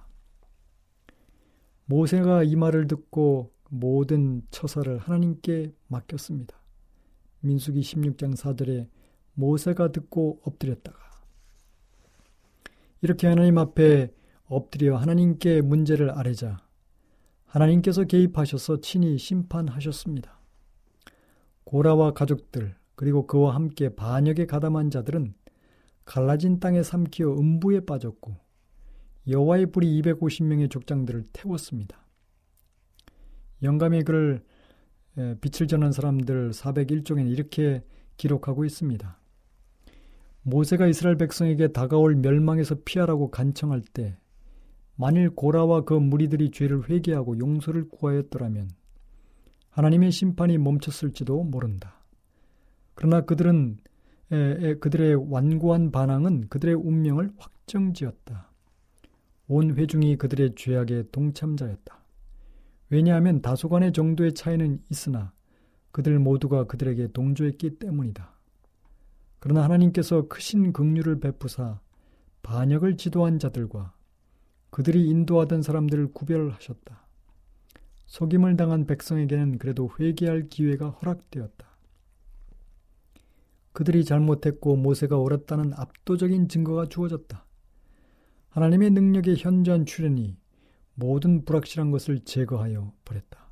모세가 1.85 2.43
이 2.43 2.55
말을 2.55 2.87
듣고 2.87 3.53
모든 3.69 4.41
처사를 4.49 4.97
하나님께 4.97 5.71
맡겼습니다. 5.87 6.59
민수기 7.41 7.81
16장 7.81 8.35
4절에 8.35 8.89
모세가 9.33 9.91
듣고 9.91 10.39
엎드렸다가 10.43 11.12
이렇게 13.03 13.27
하나님 13.27 13.57
앞에 13.57 14.13
엎드려 14.45 14.95
하나님께 14.95 15.59
문제를 15.59 16.09
아뢰자 16.11 16.65
하나님께서 17.43 18.05
개입하셔서 18.05 18.79
친히 18.79 19.17
심판하셨습니다. 19.17 20.39
고라와 21.65 22.13
가족들 22.13 22.75
그리고 22.95 23.27
그와 23.27 23.55
함께 23.55 23.93
반역에 23.93 24.45
가담한 24.45 24.89
자들은 24.89 25.33
갈라진 26.05 26.61
땅에 26.61 26.81
삼키어 26.81 27.33
음부에 27.37 27.81
빠졌고 27.81 28.37
여호와의 29.27 29.73
불이 29.73 30.01
250명의 30.01 30.71
족장들을 30.71 31.27
태웠습니다. 31.33 32.07
영감의 33.63 34.03
글을 34.03 34.45
빛을 35.41 35.67
전한 35.67 35.91
사람들 35.91 36.51
401종에는 36.51 37.29
이렇게 37.29 37.83
기록하고 38.15 38.63
있습니다. 38.63 39.19
모세가 40.43 40.87
이스라엘 40.87 41.17
백성에게 41.17 41.69
다가올 41.69 42.15
멸망에서 42.15 42.75
피하라고 42.85 43.31
간청할 43.31 43.81
때 43.81 44.17
만일 44.95 45.29
고라와 45.29 45.85
그 45.85 45.93
무리들이 45.93 46.51
죄를 46.51 46.89
회개하고 46.89 47.39
용서를 47.39 47.89
구하였더라면 47.89 48.69
하나님의 49.69 50.11
심판이 50.11 50.57
멈췄을지도 50.57 51.43
모른다. 51.43 52.05
그러나 52.93 53.21
그들은 53.21 53.77
그들의 54.79 55.31
완고한 55.31 55.91
반항은 55.91 56.49
그들의 56.49 56.75
운명을 56.75 57.31
확정지었다. 57.37 58.51
온 59.47 59.75
회중이 59.75 60.17
그들의 60.17 60.53
죄악의 60.55 61.05
동참자였다. 61.11 62.03
왜냐하면 62.89 63.41
다소간의 63.41 63.93
정도의 63.93 64.33
차이는 64.33 64.81
있으나 64.89 65.33
그들 65.91 66.19
모두가 66.19 66.65
그들에게 66.65 67.11
동조했기 67.13 67.79
때문이다. 67.79 68.31
그러나 69.43 69.61
하나님께서 69.65 70.29
크신 70.29 70.71
긍휼을 70.71 71.19
베푸사 71.19 71.81
반역을 72.43 72.95
지도한 72.95 73.39
자들과 73.39 73.93
그들이 74.69 75.09
인도하던 75.09 75.61
사람들을 75.61 76.13
구별하셨다. 76.13 77.05
속임을 78.05 78.55
당한 78.55 78.87
백성에게는 78.87 79.57
그래도 79.57 79.89
회개할 79.99 80.47
기회가 80.47 80.91
허락되었다. 80.91 81.67
그들이 83.73 84.05
잘못했고 84.05 84.77
모세가 84.77 85.17
옳았다는 85.17 85.73
압도적인 85.73 86.47
증거가 86.47 86.85
주어졌다. 86.85 87.45
하나님의 88.47 88.91
능력의 88.91 89.35
현저한 89.39 89.85
출현이 89.85 90.37
모든 90.93 91.43
불확실한 91.43 91.91
것을 91.91 92.21
제거하여 92.21 92.93
버렸다. 93.03 93.51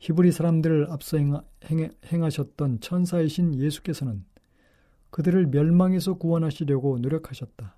히브리 0.00 0.32
사람들을 0.32 0.90
앞서 0.90 1.16
행하 1.16 2.28
셨던 2.28 2.80
천사이신 2.80 3.54
예수께서는 3.54 4.28
그들을 5.10 5.46
멸망에서 5.46 6.14
구원하시려고 6.14 6.98
노력하셨다. 6.98 7.76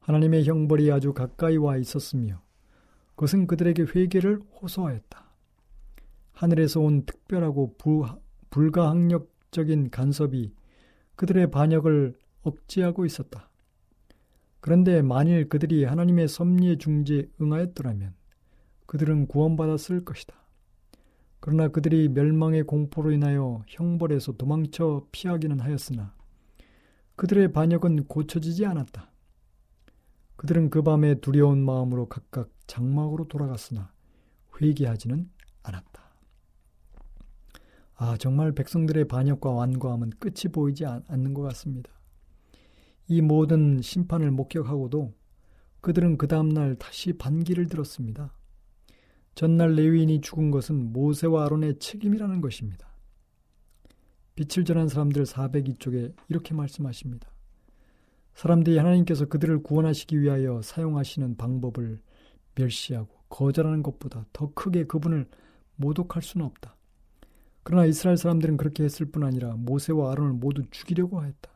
하나님의 0.00 0.44
형벌이 0.44 0.92
아주 0.92 1.12
가까이 1.12 1.56
와 1.56 1.76
있었으며 1.76 2.42
그것은 3.14 3.46
그들에게 3.46 3.84
회개를 3.94 4.40
호소하였다. 4.60 5.24
하늘에서 6.32 6.80
온 6.80 7.06
특별하고 7.06 7.76
부, 7.78 8.04
불가항력적인 8.50 9.90
간섭이 9.90 10.52
그들의 11.16 11.50
반역을 11.50 12.14
억제하고 12.42 13.06
있었다. 13.06 13.48
그런데 14.60 15.02
만일 15.02 15.48
그들이 15.48 15.84
하나님의 15.84 16.28
섭리의 16.28 16.78
중지에 16.78 17.28
응하였더라면 17.40 18.14
그들은 18.86 19.26
구원받았을 19.28 20.04
것이다. 20.04 20.34
그러나 21.40 21.68
그들이 21.68 22.08
멸망의 22.08 22.64
공포로 22.64 23.12
인하여 23.12 23.62
형벌에서 23.68 24.32
도망쳐 24.32 25.06
피하기는 25.12 25.60
하였으나 25.60 26.14
그들의 27.16 27.52
반역은 27.52 28.04
고쳐지지 28.04 28.66
않았다. 28.66 29.10
그들은 30.36 30.70
그 30.70 30.82
밤에 30.82 31.20
두려운 31.20 31.64
마음으로 31.64 32.08
각각 32.08 32.50
장막으로 32.66 33.28
돌아갔으나 33.28 33.92
회개하지는 34.60 35.30
않았다. 35.62 36.04
아, 37.96 38.16
정말 38.16 38.52
백성들의 38.52 39.06
반역과 39.06 39.50
완고함은 39.50 40.10
끝이 40.18 40.52
보이지 40.52 40.84
않는 40.84 41.34
것 41.34 41.42
같습니다. 41.42 41.90
이 43.06 43.20
모든 43.20 43.80
심판을 43.80 44.30
목격하고도 44.32 45.14
그들은 45.80 46.16
그 46.16 46.26
다음날 46.26 46.74
다시 46.76 47.12
반기를 47.12 47.66
들었습니다. 47.66 48.32
전날 49.34 49.74
레위인이 49.74 50.20
죽은 50.20 50.50
것은 50.50 50.92
모세와 50.92 51.44
아론의 51.44 51.78
책임이라는 51.78 52.40
사람들이 58.34 58.78
하나님께서 58.78 59.26
그들을 59.26 59.62
구원하시기 59.62 60.20
위하여 60.20 60.60
사용하시는 60.60 61.36
방법을 61.36 62.00
멸시하고 62.56 63.08
거절하는 63.28 63.84
것보다 63.84 64.26
더 64.32 64.52
크게 64.54 64.86
그분을 64.86 65.28
모독할 65.76 66.20
수는 66.20 66.46
없다. 66.46 66.74
그러나 67.62 67.86
이스라엘 67.86 68.16
사람들은 68.16 68.56
그렇게 68.56 68.82
했을 68.82 69.06
뿐 69.06 69.22
아니라 69.22 69.54
모세와 69.54 70.10
아론을 70.10 70.32
모두 70.32 70.64
죽이려고 70.70 71.24
했다. 71.24 71.50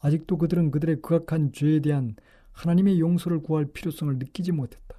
아직도 0.00 0.38
그들은 0.38 0.72
그들의 0.72 1.02
극악한 1.02 1.52
죄에 1.52 1.78
대한 1.80 2.16
하나님의 2.50 2.98
용서를 2.98 3.42
구할 3.42 3.66
필요성을 3.66 4.18
느끼지 4.18 4.50
못했다. 4.50 4.96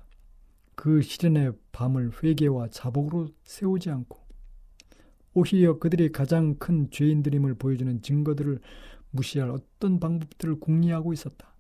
그 0.76 1.02
시련의 1.02 1.52
밤을 1.74 2.12
회개와 2.24 2.70
자복으로 2.70 3.28
세우지 3.44 3.90
않고 3.90 4.23
오히려 5.34 5.80
그들이 5.80 6.12
가장 6.12 6.56
큰 6.56 6.90
죄인들임을 6.92 7.56
보여주는 7.56 8.02
증거들을 8.02 8.60
무시할 9.12 9.50
어떤 9.50 10.00
방법들을 10.00 10.60
궁리하고 10.60 11.14
있었다. 11.14 11.54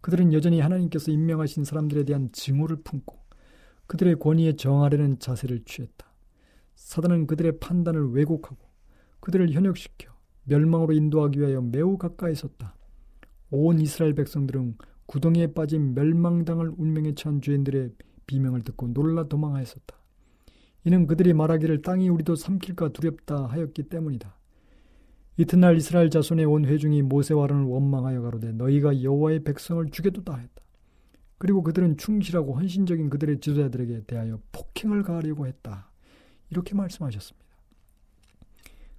그들은 0.00 0.32
여전히 0.32 0.60
하나님께서 0.60 1.10
임명하신 1.10 1.64
사람들에 1.64 2.04
대한 2.04 2.30
증오를 2.32 2.76
품고 2.84 3.18
그들의 3.86 4.18
권위에 4.18 4.56
정하려는 4.56 5.18
자세를 5.18 5.64
취했다. 5.64 6.06
사단은 6.74 7.26
그들의 7.26 7.58
판단을 7.58 8.12
왜곡하고 8.12 8.58
그들을 9.20 9.50
현혹시켜 9.50 10.12
멸망으로 10.44 10.92
인도하기 10.92 11.40
위하여 11.40 11.62
매우 11.62 11.96
가까이 11.96 12.34
섰다. 12.34 12.76
온 13.50 13.80
이스라엘 13.80 14.14
백성들은 14.14 14.76
구덩이에 15.06 15.48
빠진 15.54 15.94
멸망당할 15.94 16.70
운명에 16.76 17.14
처한 17.14 17.40
죄인들의 17.40 17.92
비명을 18.26 18.62
듣고 18.62 18.88
놀라 18.88 19.24
도망하였었다. 19.28 20.03
이는 20.84 21.06
그들이 21.06 21.32
말하기를 21.32 21.82
땅이 21.82 22.08
우리도 22.08 22.36
삼킬까 22.36 22.90
두렵다 22.90 23.46
하였기 23.46 23.84
때문이다. 23.84 24.36
이튿날 25.36 25.76
이스라엘 25.76 26.10
자손의 26.10 26.44
온 26.44 26.64
회중이 26.64 27.02
모세와 27.02 27.44
아론을 27.44 27.64
원망하여 27.64 28.22
가로되 28.22 28.52
너희가 28.52 29.02
여호와의 29.02 29.42
백성을 29.44 29.84
죽여두다 29.90 30.36
했다. 30.36 30.62
그리고 31.38 31.62
그들은 31.62 31.96
충실하고 31.96 32.54
헌신적인 32.54 33.10
그들의 33.10 33.40
지도자들에게 33.40 34.04
대하여 34.06 34.40
폭행을 34.52 35.02
가하려고 35.02 35.46
했다. 35.46 35.90
이렇게 36.50 36.74
말씀하셨습니다. 36.74 37.44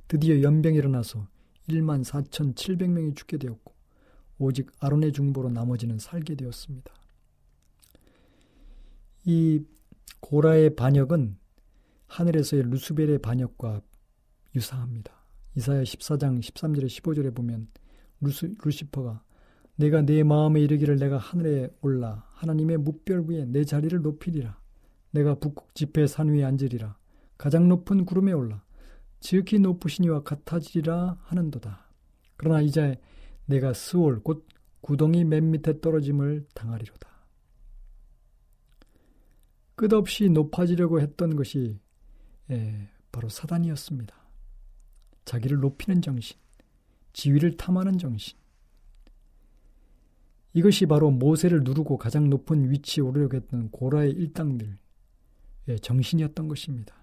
드디어 0.07 0.41
염병이 0.41 0.77
일어나서 0.77 1.27
1만 1.69 2.03
4,700명이 2.03 3.15
죽게 3.15 3.37
되었고 3.37 3.73
오직 4.37 4.71
아론의 4.79 5.13
중보로 5.13 5.49
나머지는 5.49 5.97
살게 5.97 6.35
되었습니다. 6.35 6.93
이 9.23 9.63
고라의 10.19 10.75
반역은 10.75 11.37
하늘에서의 12.07 12.63
루스벨의 12.63 13.19
반역과 13.19 13.81
유사합니다. 14.55 15.13
이사야 15.55 15.83
14장 15.83 16.39
13절에 16.39 16.85
15절에 16.85 17.35
보면 17.35 17.67
루스, 18.21 18.53
루시퍼가 18.63 19.23
내가 19.77 20.01
내 20.01 20.23
마음에 20.23 20.61
이르기를 20.61 20.97
내가 20.97 21.17
하늘에 21.17 21.69
올라 21.81 22.27
하나님의 22.33 22.77
뭇별 22.77 23.25
위에 23.27 23.45
내 23.45 23.63
자리를 23.63 24.01
높이리라. 24.01 24.59
내가 25.11 25.35
북극 25.35 25.73
지폐 25.75 26.07
산 26.07 26.29
위에 26.29 26.43
앉으리라. 26.43 26.97
가장 27.37 27.67
높은 27.67 28.05
구름에 28.05 28.31
올라 28.31 28.63
지극히 29.19 29.59
높으신 29.59 30.05
이와 30.05 30.23
같아지리라 30.23 31.17
하는도다. 31.23 31.89
그러나 32.37 32.61
이제 32.61 32.99
내가 33.45 33.73
스올 33.73 34.21
곧 34.21 34.47
구덩이 34.81 35.23
맨 35.23 35.51
밑에 35.51 35.81
떨어짐을 35.81 36.45
당하리로다. 36.53 37.09
끝없이 39.75 40.29
높아지려고 40.29 41.01
했던 41.01 41.35
것이 41.35 41.79
예, 42.51 42.89
바로 43.11 43.29
사단이었습니다. 43.29 44.15
자기를 45.25 45.57
높이는 45.59 46.01
정신, 46.01 46.37
지위를 47.13 47.57
탐하는 47.57 47.97
정신. 47.97 48.37
이것이 50.53 50.85
바로 50.85 51.11
모세를 51.11 51.63
누르고 51.63 51.97
가장 51.97 52.29
높은 52.29 52.69
위치에 52.71 53.03
오르려고 53.03 53.35
했던 53.35 53.69
고라의 53.71 54.11
일당들의 54.11 54.77
정신이었던 55.81 56.47
것입니다. 56.47 56.95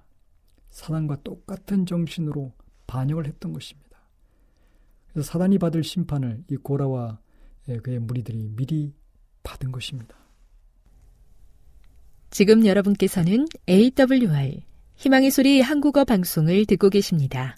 사단과 0.71 1.23
똑같은 1.23 1.85
정신으로 1.85 2.53
반역을 2.87 3.27
했던 3.27 3.53
것입니다. 3.53 3.99
그래서 5.09 5.31
사단이 5.31 5.59
받을 5.59 5.85
심판을 5.85 6.45
이 6.49 6.57
고라와 6.57 7.21
그의 7.83 7.99
무리들이 7.99 8.49
미리 8.57 8.95
받은 9.43 9.71
것입니다. 9.71 10.17
지금 12.31 12.65
여러분께서는 12.65 13.47
AWR 13.69 14.63
희망의 14.97 15.31
소리 15.31 15.61
한국어 15.61 16.05
방송을 16.05 16.67
듣고 16.67 16.91
계십니다. 16.91 17.57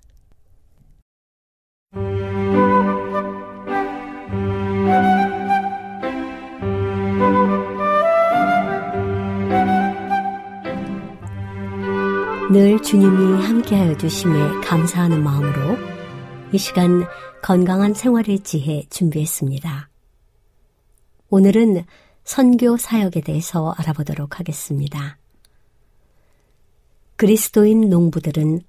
늘 12.51 12.81
주님이 12.83 13.43
함께하여 13.43 13.97
주심에 13.97 14.61
감사하는 14.61 15.23
마음으로 15.25 15.77
이 16.53 16.59
시간 16.59 17.05
건강한 17.43 17.95
생활의 17.95 18.41
지혜 18.41 18.85
준비했습니다. 18.91 19.91
오늘은 21.31 21.85
선교 22.23 22.77
사역에 22.77 23.23
대해서 23.23 23.75
알아보도록 23.77 24.39
하겠습니다. 24.39 25.19
그리스도인 27.17 27.89
농부들은 27.89 28.61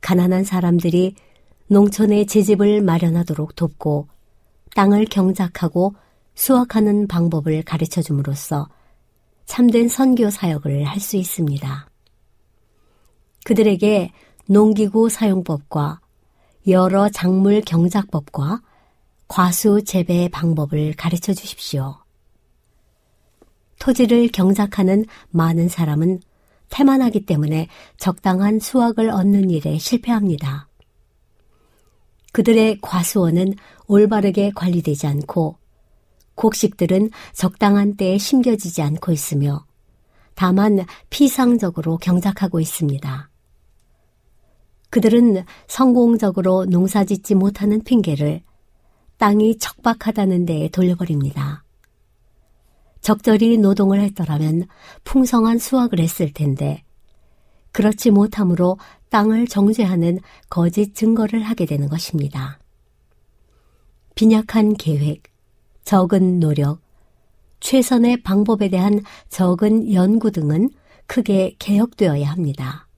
가난한 0.00 0.44
사람들이 0.44 1.14
농촌에 1.68 2.26
제집을 2.26 2.82
마련하도록 2.82 3.56
돕고 3.56 4.08
땅을 4.74 5.06
경작하고 5.06 5.94
수확하는 6.34 7.06
방법을 7.06 7.62
가르쳐 7.62 8.02
줌으로써 8.02 8.68
참된 9.46 9.88
선교 9.88 10.30
사역을 10.30 10.84
할 10.84 11.00
수 11.00 11.16
있습니다. 11.16 11.88
그들에게 13.44 14.10
농기구 14.46 15.08
사용법과 15.08 16.00
여러 16.68 17.10
작물 17.10 17.60
경작법과 17.60 18.62
과수 19.28 19.84
재배 19.84 20.28
방법을 20.28 20.94
가르쳐 20.94 21.34
주십시오. 21.34 21.98
토지를 23.78 24.28
경작하는 24.28 25.04
많은 25.30 25.68
사람은 25.68 26.20
태만하기 26.70 27.26
때문에 27.26 27.68
적당한 27.96 28.58
수확을 28.58 29.10
얻는 29.10 29.50
일에 29.50 29.78
실패합니다. 29.78 30.68
그들의 32.32 32.78
과수원은 32.80 33.54
올바르게 33.86 34.52
관리되지 34.54 35.06
않고 35.06 35.56
곡식들은 36.34 37.10
적당한 37.32 37.96
때에 37.96 38.18
심겨지지 38.18 38.82
않고 38.82 39.12
있으며 39.12 39.64
다만 40.34 40.84
피상적으로 41.10 41.96
경작하고 41.98 42.60
있습니다. 42.60 43.30
그들은 44.90 45.44
성공적으로 45.66 46.66
농사 46.66 47.04
짓지 47.04 47.34
못하는 47.34 47.82
핑계를 47.82 48.42
땅이 49.18 49.58
척박하다는 49.58 50.46
데에 50.46 50.68
돌려버립니다. 50.68 51.63
적절히 53.04 53.58
노동을 53.58 54.00
했더라면 54.00 54.64
풍성한 55.04 55.58
수확을 55.58 56.00
했을 56.00 56.32
텐데 56.32 56.82
그렇지 57.70 58.10
못함으로 58.10 58.78
땅을 59.10 59.46
정죄하는 59.46 60.20
거짓 60.48 60.94
증거를 60.94 61.42
하게 61.42 61.66
되는 61.66 61.90
것입니다. 61.90 62.58
빈약한 64.14 64.72
계획, 64.74 65.22
적은 65.84 66.40
노력, 66.40 66.80
최선의 67.60 68.22
방법에 68.22 68.70
대한 68.70 69.02
적은 69.28 69.92
연구 69.92 70.30
등은 70.30 70.70
크게 71.06 71.56
개혁되어야 71.58 72.30
합니다. 72.30 72.88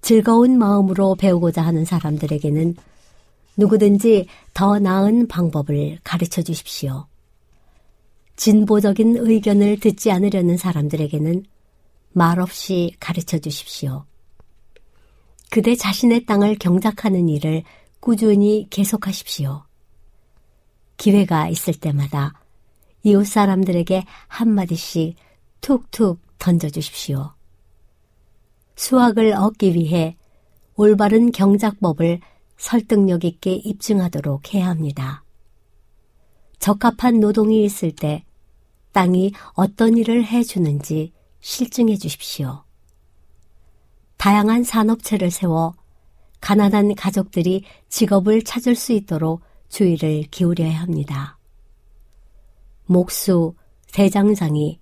즐거운 0.00 0.56
마음으로 0.56 1.16
배우고자 1.16 1.60
하는 1.60 1.84
사람들에게는 1.84 2.76
누구든지 3.58 4.26
더 4.54 4.78
나은 4.78 5.28
방법을 5.28 5.98
가르쳐 6.02 6.40
주십시오. 6.40 7.09
진보적인 8.40 9.18
의견을 9.18 9.80
듣지 9.80 10.10
않으려는 10.10 10.56
사람들에게는 10.56 11.44
말없이 12.12 12.94
가르쳐 12.98 13.38
주십시오. 13.38 14.06
그대 15.50 15.76
자신의 15.76 16.24
땅을 16.24 16.56
경작하는 16.56 17.28
일을 17.28 17.64
꾸준히 18.00 18.66
계속하십시오. 18.70 19.64
기회가 20.96 21.50
있을 21.50 21.74
때마다 21.74 22.32
이웃 23.02 23.26
사람들에게 23.26 24.04
한마디씩 24.28 25.16
툭툭 25.60 26.18
던져주십시오. 26.38 27.34
수학을 28.74 29.34
얻기 29.34 29.74
위해 29.74 30.16
올바른 30.76 31.30
경작법을 31.30 32.20
설득력 32.56 33.26
있게 33.26 33.52
입증하도록 33.52 34.54
해야 34.54 34.68
합니다. 34.68 35.24
적합한 36.58 37.20
노동이 37.20 37.66
있을 37.66 37.92
때 37.92 38.24
땅이 38.92 39.32
어떤 39.54 39.96
일을 39.96 40.24
해주는지 40.24 41.12
실증해 41.40 41.96
주십시오. 41.96 42.64
다양한 44.16 44.64
산업체를 44.64 45.30
세워 45.30 45.74
가난한 46.40 46.94
가족들이 46.94 47.64
직업을 47.88 48.42
찾을 48.42 48.74
수 48.74 48.92
있도록 48.92 49.42
주의를 49.68 50.24
기울여야 50.30 50.80
합니다. 50.80 51.38
목수, 52.86 53.54
대장장이, 53.92 54.80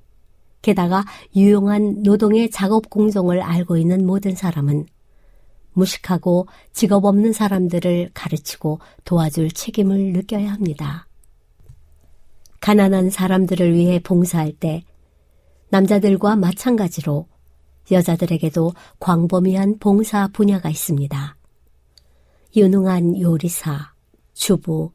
게다가 0.62 1.04
유용한 1.36 2.02
노동의 2.02 2.50
작업 2.50 2.90
공정을 2.90 3.42
알고 3.42 3.76
있는 3.76 4.06
모든 4.06 4.34
사람은 4.34 4.86
무식하고 5.72 6.46
직업 6.72 7.04
없는 7.04 7.32
사람들을 7.32 8.10
가르치고 8.14 8.80
도와줄 9.04 9.50
책임을 9.52 10.12
느껴야 10.12 10.52
합니다. 10.52 11.07
가난한 12.60 13.10
사람들을 13.10 13.74
위해 13.74 14.00
봉사할 14.00 14.52
때 14.52 14.84
남자들과 15.70 16.36
마찬가지로 16.36 17.26
여자들에게도 17.90 18.72
광범위한 19.00 19.78
봉사 19.78 20.28
분야가 20.28 20.68
있습니다. 20.68 21.36
유능한 22.56 23.20
요리사, 23.20 23.92
주부, 24.34 24.92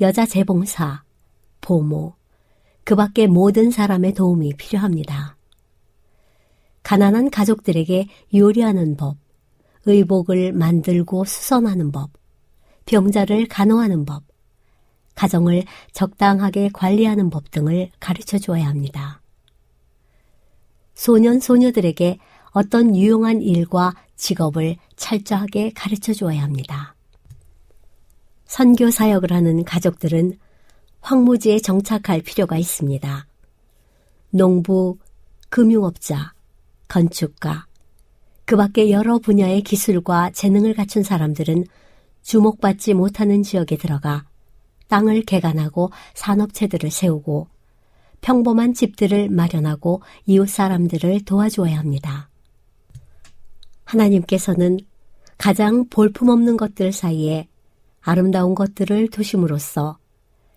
여자 0.00 0.26
재봉사, 0.26 1.04
보모, 1.60 2.14
그 2.84 2.94
밖의 2.94 3.28
모든 3.28 3.70
사람의 3.70 4.14
도움이 4.14 4.54
필요합니다. 4.56 5.36
가난한 6.82 7.30
가족들에게 7.30 8.08
요리하는 8.34 8.96
법, 8.96 9.16
의복을 9.86 10.52
만들고 10.52 11.24
수선하는 11.24 11.92
법, 11.92 12.10
병자를 12.86 13.46
간호하는 13.48 14.04
법, 14.04 14.24
가정을 15.14 15.64
적당하게 15.92 16.70
관리하는 16.72 17.30
법 17.30 17.50
등을 17.50 17.90
가르쳐 18.00 18.38
주어야 18.38 18.66
합니다. 18.66 19.20
소년, 20.94 21.40
소녀들에게 21.40 22.18
어떤 22.52 22.96
유용한 22.96 23.42
일과 23.42 23.94
직업을 24.16 24.76
철저하게 24.96 25.72
가르쳐 25.74 26.12
주어야 26.12 26.42
합니다. 26.42 26.94
선교 28.46 28.90
사역을 28.90 29.32
하는 29.32 29.64
가족들은 29.64 30.38
황무지에 31.00 31.58
정착할 31.58 32.22
필요가 32.22 32.56
있습니다. 32.56 33.26
농부, 34.30 34.98
금융업자, 35.48 36.32
건축가, 36.88 37.66
그 38.44 38.56
밖에 38.56 38.90
여러 38.90 39.18
분야의 39.18 39.62
기술과 39.62 40.30
재능을 40.30 40.74
갖춘 40.74 41.02
사람들은 41.02 41.64
주목받지 42.22 42.94
못하는 42.94 43.42
지역에 43.42 43.76
들어가 43.76 44.24
땅을 44.88 45.22
개간하고 45.22 45.90
산업체들을 46.14 46.90
세우고 46.90 47.48
평범한 48.20 48.72
집들을 48.74 49.28
마련하고 49.28 50.02
이웃 50.26 50.48
사람들을 50.48 51.24
도와주어야 51.24 51.78
합니다. 51.78 52.30
하나님께서는 53.84 54.78
가장 55.36 55.88
볼품없는 55.88 56.56
것들 56.56 56.92
사이에 56.92 57.48
아름다운 58.00 58.54
것들을 58.54 59.08
두심으로써 59.08 59.98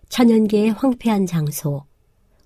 천연계의 0.09 0.71
황폐한 0.71 1.25
장소, 1.25 1.83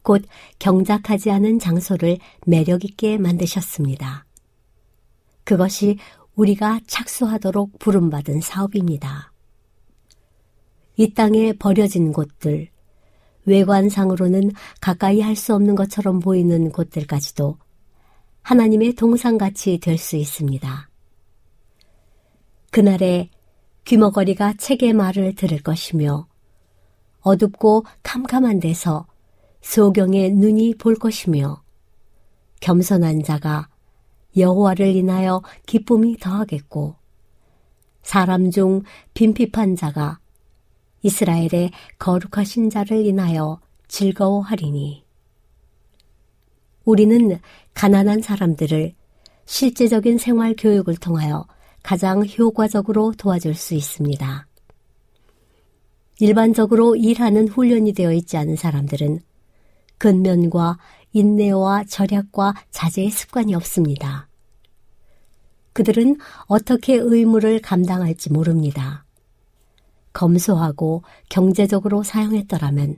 곧 0.02 0.24
경작하지 0.60 1.30
않은 1.32 1.60
장소를 1.60 2.18
매력있게 2.48 3.18
만드셨습니다. 3.18 4.26
그것이 5.44 5.98
우리가 6.36 6.80
착수하도록 6.88 7.78
부름받은 7.78 8.42
사업입니다. 8.42 9.31
이 11.02 11.16
땅에 11.16 11.52
버려진 11.54 12.14
곳들, 12.14 12.70
외관상으로는 13.46 14.52
가까이 14.80 15.20
할 15.20 15.36
수 15.36 15.56
없는 15.56 15.74
것처럼 15.74 16.20
보이는 16.20 16.72
곳들까지도 16.72 17.58
하나님의 18.44 18.94
동상같이 18.94 19.80
될 19.80 19.98
수 19.98 20.16
있습니다. 20.16 20.90
그날에 22.70 23.32
귀머거리가 23.86 24.54
책의 24.60 24.94
말을 24.94 25.34
들을 25.34 25.64
것이며 25.64 26.28
어둡고 27.22 27.84
캄캄한 28.04 28.60
데서 28.60 29.08
소경의 29.62 30.34
눈이 30.34 30.76
볼 30.76 30.94
것이며 30.94 31.64
겸손한 32.60 33.24
자가 33.24 33.70
여호와를 34.38 34.96
인하여 34.96 35.42
기쁨이 35.66 36.18
더하겠고 36.18 36.96
사람 38.04 38.52
중 38.52 38.84
빈핍한 39.16 39.76
자가 39.76 40.21
이스라엘의 41.04 41.72
거룩하신 42.00 42.70
자를 42.70 43.06
인하여 43.06 43.60
즐거워하리니 43.88 45.04
우리는 46.86 47.40
가난한 47.74 48.22
사람들을 48.22 48.94
실제적인 49.46 50.18
생활 50.18 50.56
교육을 50.58 50.98
통하여 50.98 51.46
가장 51.84 52.26
효과적으로 52.26 53.14
도와줄 53.18 53.56
수 53.56 53.74
있습니다. 53.74 54.48
일반적으로 56.20 56.96
일하는 56.96 57.48
훈련이 57.48 57.94
되어 57.94 58.12
있지 58.14 58.38
않은 58.38 58.56
사람들은 58.56 59.22
근면과 59.98 60.78
인내와 61.14 61.86
절약과 61.86 62.54
자제의 62.70 63.10
습관이 63.10 63.56
없습니다. 63.56 64.28
그들은 65.74 66.18
어떻게 66.46 66.96
의무를 66.96 67.60
감당할지 67.62 68.32
모릅니다. 68.32 69.06
검소하고 70.14 71.04
경제적으로 71.30 72.04
사용했더라면 72.04 72.98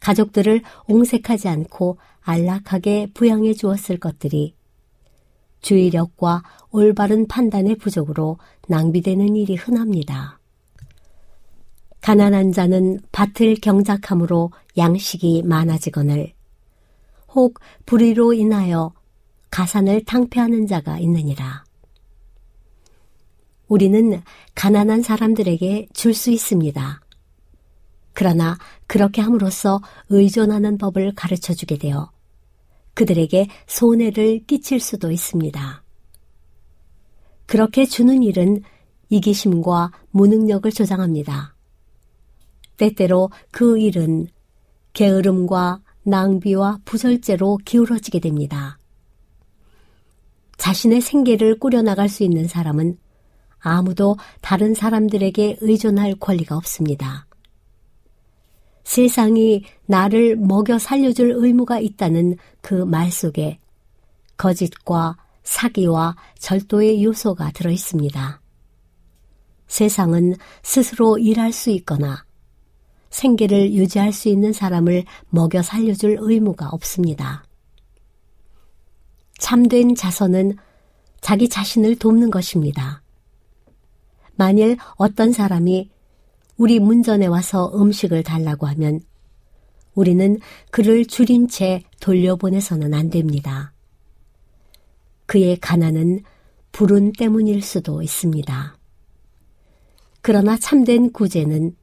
가족들을 0.00 0.62
옹색하지 0.86 1.48
않고 1.48 1.98
안락하게 2.22 3.08
부양해 3.14 3.54
주었을 3.54 3.98
것들이 3.98 4.54
주의력과 5.60 6.42
올바른 6.70 7.26
판단의 7.26 7.76
부족으로 7.76 8.38
낭비되는 8.68 9.34
일이 9.34 9.54
흔합니다. 9.54 10.38
가난한 12.02 12.52
자는 12.52 13.00
밭을 13.12 13.56
경작함으로 13.62 14.52
양식이 14.76 15.42
많아지거늘 15.44 16.34
혹 17.28 17.58
불의로 17.86 18.34
인하여 18.34 18.92
가산을 19.50 20.04
탕폐하는 20.04 20.66
자가 20.66 20.98
있느니라. 20.98 21.63
우리는 23.68 24.22
가난한 24.54 25.02
사람들에게 25.02 25.88
줄 25.92 26.14
수 26.14 26.30
있습니다. 26.30 27.00
그러나 28.12 28.56
그렇게 28.86 29.20
함으로써 29.20 29.80
의존하는 30.08 30.78
법을 30.78 31.14
가르쳐 31.14 31.52
주게 31.52 31.76
되어 31.76 32.12
그들에게 32.94 33.48
손해를 33.66 34.44
끼칠 34.46 34.78
수도 34.78 35.10
있습니다. 35.10 35.82
그렇게 37.46 37.84
주는 37.84 38.22
일은 38.22 38.62
이기심과 39.08 39.92
무능력을 40.10 40.70
조장합니다. 40.70 41.54
때때로 42.76 43.30
그 43.50 43.78
일은 43.78 44.28
게으름과 44.92 45.82
낭비와 46.04 46.80
부설제로 46.84 47.58
기울어지게 47.64 48.20
됩니다. 48.20 48.78
자신의 50.56 51.00
생계를 51.00 51.58
꾸려나갈 51.58 52.08
수 52.08 52.22
있는 52.22 52.46
사람은 52.46 52.96
아무도 53.64 54.16
다른 54.40 54.74
사람들에게 54.74 55.58
의존할 55.60 56.14
권리가 56.20 56.56
없습니다. 56.56 57.26
세상이 58.84 59.64
나를 59.86 60.36
먹여 60.36 60.78
살려줄 60.78 61.32
의무가 61.36 61.80
있다는 61.80 62.36
그 62.60 62.84
말 62.84 63.10
속에 63.10 63.58
거짓과 64.36 65.16
사기와 65.42 66.16
절도의 66.38 67.02
요소가 67.02 67.50
들어 67.52 67.70
있습니다. 67.70 68.40
세상은 69.66 70.34
스스로 70.62 71.18
일할 71.18 71.52
수 71.52 71.70
있거나 71.70 72.24
생계를 73.10 73.72
유지할 73.72 74.12
수 74.12 74.28
있는 74.28 74.52
사람을 74.52 75.04
먹여 75.30 75.62
살려줄 75.62 76.18
의무가 76.20 76.68
없습니다. 76.68 77.44
참된 79.38 79.94
자선은 79.94 80.56
자기 81.20 81.48
자신을 81.48 81.96
돕는 81.96 82.30
것입니다. 82.30 83.03
만일 84.36 84.76
어떤 84.96 85.32
사람이 85.32 85.90
우리 86.56 86.78
문전에 86.78 87.26
와서 87.26 87.72
음식을 87.74 88.22
달라고 88.22 88.66
하면 88.66 89.00
우리는 89.94 90.38
그를 90.70 91.04
줄인 91.06 91.48
채 91.48 91.82
돌려보내서는 92.00 92.94
안 92.94 93.10
됩니다. 93.10 93.72
그의 95.26 95.58
가난은 95.58 96.20
불운 96.72 97.12
때문일 97.12 97.62
수도 97.62 98.02
있습니다. 98.02 98.76
그러나 100.20 100.56
참된 100.58 101.12
구제는 101.12 101.76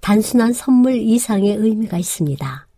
단순한 0.00 0.52
선물 0.52 0.96
이상의 0.96 1.56
의미가 1.56 1.98
있습니다. 1.98 2.68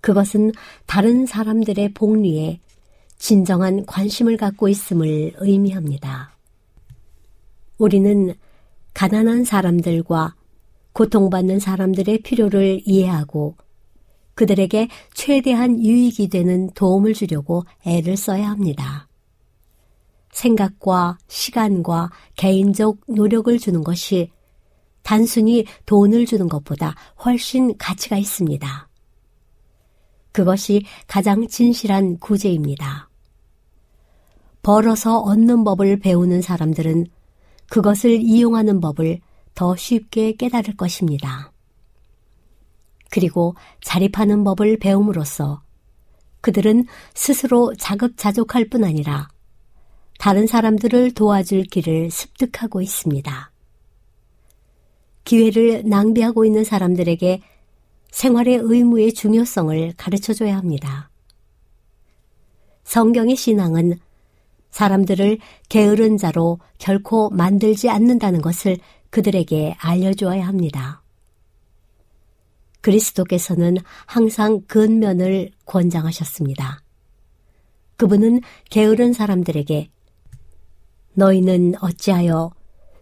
그것은 0.00 0.52
다른 0.86 1.26
사람들의 1.26 1.92
복리에 1.92 2.60
진정한 3.18 3.84
관심을 3.84 4.36
갖고 4.36 4.68
있음을 4.68 5.34
의미합니다. 5.38 6.37
우리는 7.78 8.34
가난한 8.94 9.44
사람들과 9.44 10.34
고통받는 10.92 11.60
사람들의 11.60 12.22
필요를 12.22 12.80
이해하고 12.84 13.56
그들에게 14.34 14.88
최대한 15.14 15.84
유익이 15.84 16.28
되는 16.28 16.70
도움을 16.70 17.14
주려고 17.14 17.64
애를 17.86 18.16
써야 18.16 18.50
합니다. 18.50 19.08
생각과 20.32 21.18
시간과 21.28 22.10
개인적 22.36 22.98
노력을 23.08 23.56
주는 23.58 23.82
것이 23.82 24.30
단순히 25.02 25.64
돈을 25.86 26.26
주는 26.26 26.48
것보다 26.48 26.94
훨씬 27.24 27.76
가치가 27.78 28.16
있습니다. 28.16 28.88
그것이 30.32 30.82
가장 31.06 31.48
진실한 31.48 32.18
구제입니다. 32.18 33.08
벌어서 34.62 35.18
얻는 35.18 35.64
법을 35.64 35.98
배우는 36.00 36.42
사람들은 36.42 37.06
그것을 37.70 38.20
이용하는 38.20 38.80
법을 38.80 39.20
더 39.54 39.76
쉽게 39.76 40.32
깨달을 40.32 40.76
것입니다. 40.76 41.52
그리고 43.10 43.54
자립하는 43.82 44.44
법을 44.44 44.78
배움으로써 44.78 45.62
그들은 46.40 46.86
스스로 47.14 47.74
자급자족할 47.74 48.68
뿐 48.68 48.84
아니라 48.84 49.28
다른 50.18 50.46
사람들을 50.46 51.14
도와줄 51.14 51.64
길을 51.64 52.10
습득하고 52.10 52.82
있습니다. 52.82 53.52
기회를 55.24 55.82
낭비하고 55.86 56.44
있는 56.44 56.64
사람들에게 56.64 57.42
생활의 58.10 58.60
의무의 58.62 59.12
중요성을 59.12 59.94
가르쳐 59.96 60.32
줘야 60.32 60.56
합니다. 60.56 61.10
성경의 62.84 63.36
신앙은 63.36 63.98
사람들을 64.78 65.38
게으른 65.68 66.18
자로 66.18 66.60
결코 66.78 67.30
만들지 67.30 67.90
않는다는 67.90 68.40
것을 68.40 68.76
그들에게 69.10 69.74
알려주어야 69.76 70.46
합니다. 70.46 71.02
그리스도께서는 72.80 73.78
항상 74.06 74.60
근면을 74.68 75.50
권장하셨습니다. 75.66 76.84
그분은 77.96 78.40
게으른 78.70 79.12
사람들에게 79.12 79.90
너희는 81.14 81.74
어찌하여 81.80 82.52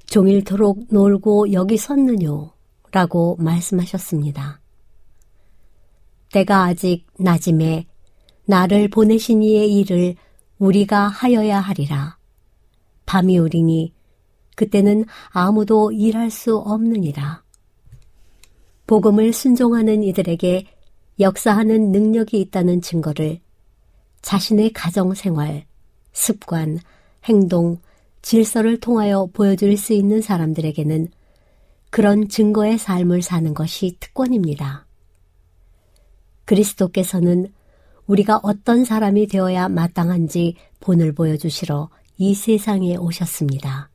종일토록 0.07 0.87
놀고 0.89 1.53
여기 1.53 1.77
섰느뇨? 1.77 2.55
라고 2.91 3.37
말씀하셨습니다. 3.39 4.63
때가 6.33 6.65
아직 6.65 7.05
낮음에 7.19 7.87
나를 8.47 8.89
보내신 8.89 9.43
이의 9.43 9.75
일을 9.75 10.17
우리가 10.59 11.09
하여야 11.09 11.61
하리라. 11.61 12.19
밤이 13.05 13.39
오리니 13.39 13.93
그때는 14.55 15.05
아무도 15.29 15.93
일할 15.93 16.31
수 16.31 16.57
없느니라. 16.57 17.43
복음을 18.87 19.33
순종하는 19.33 20.03
이들에게 20.03 20.67
역사하는 21.21 21.93
능력이 21.93 22.41
있다는 22.41 22.81
증거를 22.81 23.41
자신의 24.23 24.73
가정 24.73 25.15
생활, 25.15 25.67
습관, 26.13 26.79
행동, 27.25 27.79
질서를 28.23 28.81
통하여 28.81 29.29
보여줄 29.33 29.77
수 29.77 29.93
있는 29.93 30.21
사람들에게는 30.21 31.09
그런 31.91 32.29
증거의 32.29 32.79
삶을 32.79 33.23
사는 33.23 33.55
것이 33.55 33.97
특권입니다. 34.01 34.87
그리스도께서는 36.45 37.53
우리가 38.07 38.41
어떤 38.43 38.85
사람이 38.85 39.27
되어야 39.27 39.69
마땅한지 39.69 40.57
본을 40.81 41.13
보여주시러 41.13 41.89
이 42.19 42.35
세상에 42.35 42.97
오셨습니다. 42.97 43.91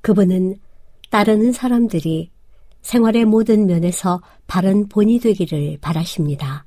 그분은 0.00 0.56
따르는 1.10 1.52
사람들이 1.52 2.30
생활의 2.82 3.24
모든 3.24 3.66
면에서 3.66 4.22
바른 4.46 4.88
본이 4.88 5.18
되기를 5.18 5.78
바라십니다. 5.80 6.64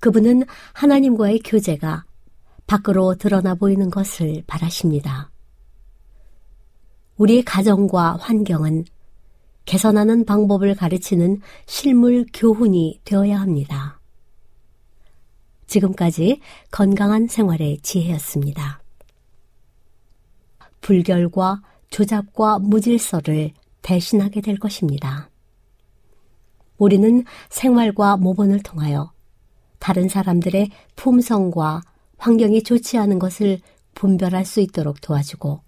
그분은 0.00 0.44
하나님과의 0.72 1.40
교제가 1.40 2.04
밖으로 2.66 3.16
드러나 3.16 3.54
보이는 3.54 3.90
것을 3.90 4.42
바라십니다. 4.46 5.30
우리의 7.16 7.42
가정과 7.44 8.16
환경은 8.20 8.84
개선하는 9.64 10.24
방법을 10.24 10.74
가르치는 10.74 11.40
실물 11.66 12.24
교훈이 12.32 13.00
되어야 13.04 13.40
합니다. 13.40 13.95
지금까지 15.66 16.40
건강한 16.70 17.26
생활의 17.26 17.78
지혜였습니다. 17.82 18.80
불결과 20.80 21.62
조잡과 21.90 22.58
무질서를 22.58 23.52
대신하게 23.82 24.40
될 24.40 24.58
것입니다. 24.58 25.30
우리는 26.78 27.24
생활과 27.48 28.16
모본을 28.16 28.62
통하여 28.62 29.12
다른 29.78 30.08
사람들의 30.08 30.70
품성과 30.96 31.82
환경이 32.18 32.62
좋지 32.62 32.98
않은 32.98 33.18
것을 33.18 33.60
분별할 33.94 34.44
수 34.44 34.60
있도록 34.60 35.00
도와주고 35.00 35.60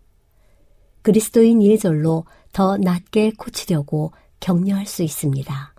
그리스도인 1.03 1.63
예절로 1.63 2.25
더 2.53 2.77
낮게 2.77 3.33
고치려고 3.39 4.13
격려할 4.41 4.87
수 4.87 5.03
있습니다. 5.03 5.75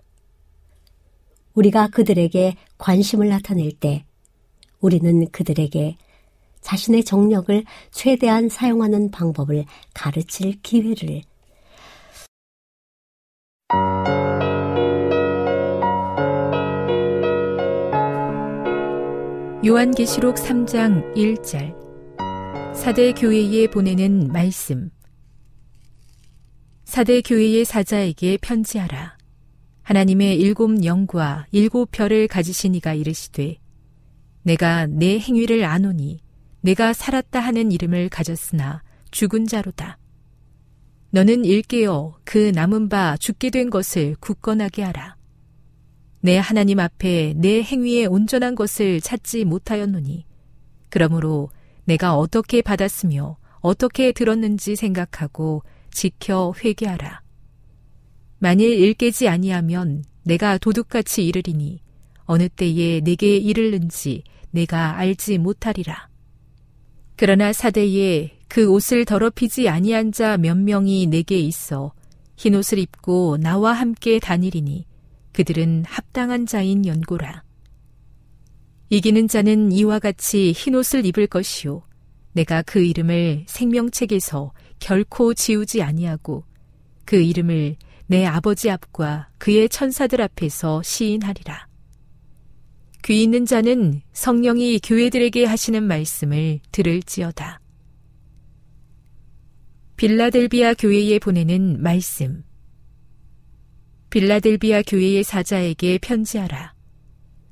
우리가 1.54 1.88
그들에게 1.88 2.56
관심을 2.78 3.28
나타낼 3.28 3.72
때 3.72 4.04
우리는 4.80 5.28
그들에게 5.30 5.96
자신의 6.60 7.04
정력을 7.04 7.64
최대한 7.90 8.48
사용하는 8.48 9.10
방법을 9.10 9.64
가르칠 9.94 10.60
기회를 10.62 11.22
요한계시록 19.62 20.36
3장 20.36 21.14
1절. 21.14 21.76
사대 22.74 23.12
교회에 23.12 23.68
보내는 23.68 24.28
말씀. 24.32 24.90
사대 26.84 27.20
교회의 27.20 27.66
사자에게 27.66 28.38
편지하라. 28.38 29.18
하나님의 29.82 30.40
일곱 30.40 30.82
영과 30.84 31.46
일곱 31.52 31.90
별을 31.92 32.26
가지신 32.26 32.74
이가 32.74 32.94
이르시되 32.94 33.59
내가 34.42 34.86
내 34.86 35.18
행위를 35.18 35.64
아노니 35.64 36.20
내가 36.60 36.92
살았다 36.92 37.40
하는 37.40 37.72
이름을 37.72 38.08
가졌으나 38.08 38.82
죽은 39.10 39.46
자로다 39.46 39.98
너는 41.10 41.44
일깨어 41.44 42.18
그 42.24 42.52
남은 42.54 42.88
바 42.88 43.16
죽게 43.16 43.50
된 43.50 43.70
것을 43.70 44.16
굳건하게 44.20 44.82
하라 44.82 45.16
내 46.20 46.36
하나님 46.38 46.78
앞에 46.80 47.34
내 47.36 47.62
행위에 47.62 48.06
온전한 48.06 48.54
것을 48.54 49.00
찾지 49.00 49.44
못하였노니 49.44 50.26
그러므로 50.90 51.50
내가 51.84 52.16
어떻게 52.16 52.62
받았으며 52.62 53.38
어떻게 53.60 54.12
들었는지 54.12 54.76
생각하고 54.76 55.62
지켜 55.90 56.52
회개하라. 56.62 57.22
만일 58.38 58.70
일깨지 58.70 59.28
아니하면 59.28 60.04
내가 60.22 60.58
도둑같이 60.58 61.26
이르리니 61.26 61.82
어느 62.30 62.48
때에 62.48 63.00
내게 63.00 63.36
이르는지 63.38 64.22
내가 64.52 64.96
알지 64.98 65.38
못하리라. 65.38 66.08
그러나 67.16 67.52
사대에 67.52 68.38
그 68.46 68.70
옷을 68.70 69.04
더럽히지 69.04 69.68
아니한 69.68 70.12
자 70.12 70.36
몇 70.36 70.56
명이 70.56 71.08
내게 71.08 71.40
있어 71.40 71.92
흰 72.36 72.54
옷을 72.54 72.78
입고 72.78 73.38
나와 73.38 73.72
함께 73.72 74.20
다니리니 74.20 74.86
그들은 75.32 75.84
합당한 75.88 76.46
자인 76.46 76.86
연고라. 76.86 77.42
이기는 78.90 79.26
자는 79.26 79.72
이와 79.72 79.98
같이 79.98 80.52
흰 80.52 80.76
옷을 80.76 81.04
입을 81.06 81.26
것이요. 81.26 81.82
내가 82.32 82.62
그 82.62 82.80
이름을 82.80 83.44
생명책에서 83.48 84.52
결코 84.78 85.34
지우지 85.34 85.82
아니하고 85.82 86.44
그 87.04 87.16
이름을 87.20 87.74
내 88.06 88.24
아버지 88.24 88.70
앞과 88.70 89.30
그의 89.38 89.68
천사들 89.68 90.22
앞에서 90.22 90.80
시인하리라. 90.84 91.69
귀 93.04 93.22
있는 93.22 93.46
자는 93.46 94.02
성령이 94.12 94.80
교회들에게 94.80 95.44
하시는 95.44 95.82
말씀을 95.82 96.60
들을지어다. 96.70 97.60
빌라델비아 99.96 100.74
교회에 100.74 101.18
보내는 101.18 101.82
말씀. 101.82 102.44
빌라델비아 104.10 104.82
교회의 104.82 105.24
사자에게 105.24 105.98
편지하라. 105.98 106.74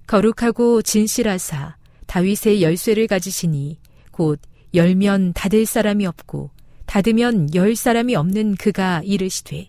거룩하고 0.06 0.82
진실하사 0.82 1.76
다윗의 2.06 2.62
열쇠를 2.62 3.06
가지시니 3.06 3.78
곧 4.10 4.40
열면 4.74 5.34
닫을 5.34 5.66
사람이 5.66 6.06
없고 6.06 6.50
닫으면 6.86 7.54
열 7.54 7.76
사람이 7.76 8.16
없는 8.16 8.54
그가 8.56 9.02
이르시되 9.04 9.68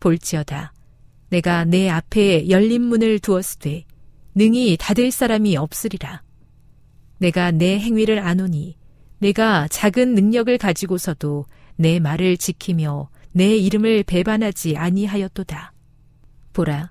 볼지어다 0.00 0.74
내가 1.30 1.64
내 1.64 1.88
앞에 1.88 2.50
열린 2.50 2.82
문을 2.82 3.18
두었으되 3.18 3.84
능히 4.34 4.76
닫을 4.78 5.10
사람이 5.10 5.56
없으리라 5.56 6.22
내가 7.18 7.50
내 7.50 7.78
행위를 7.78 8.20
아노니 8.20 8.76
내가 9.18 9.66
작은 9.68 10.14
능력을 10.14 10.56
가지고서도 10.58 11.46
내 11.76 11.98
말을 11.98 12.36
지키며 12.36 13.10
내 13.32 13.56
이름을 13.56 14.04
배반하지 14.04 14.76
아니하였도다 14.76 15.72
보라 16.52 16.90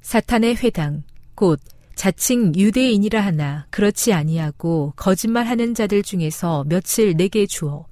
사탄의 0.00 0.56
회당 0.56 1.02
곧 1.34 1.60
자칭 1.94 2.54
유대인이라 2.54 3.20
하나 3.20 3.66
그렇지 3.70 4.12
아니하고 4.12 4.92
거짓말하는 4.96 5.74
자들 5.74 6.02
중에서 6.02 6.64
며칠 6.68 7.16
내게 7.16 7.46
주어 7.46 7.86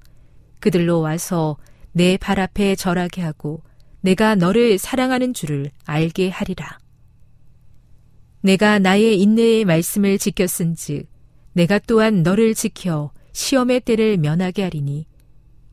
그들로 0.59 1.01
와서 1.01 1.57
내 1.91 2.17
발 2.17 2.39
앞에 2.39 2.75
절하게 2.75 3.21
하고 3.21 3.63
내가 4.01 4.35
너를 4.35 4.77
사랑하는 4.77 5.33
줄을 5.33 5.71
알게 5.85 6.29
하리라. 6.29 6.77
내가 8.45 8.77
나의 8.77 9.19
인내의 9.21 9.65
말씀을 9.65 10.19
지켰은즉 10.19 11.07
내가 11.53 11.79
또한 11.79 12.21
너를 12.21 12.53
지켜 12.53 13.11
시험의 13.33 13.79
때를 13.79 14.17
면하게 14.17 14.61
하리니 14.61 15.07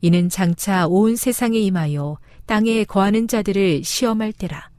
이는 0.01 0.27
장차 0.27 0.87
온 0.87 1.15
세상에 1.15 1.59
임하여 1.59 2.17
땅에 2.47 2.83
거하는 2.83 3.27
자들을 3.27 3.83
시험할 3.83 4.33
때라. 4.33 4.71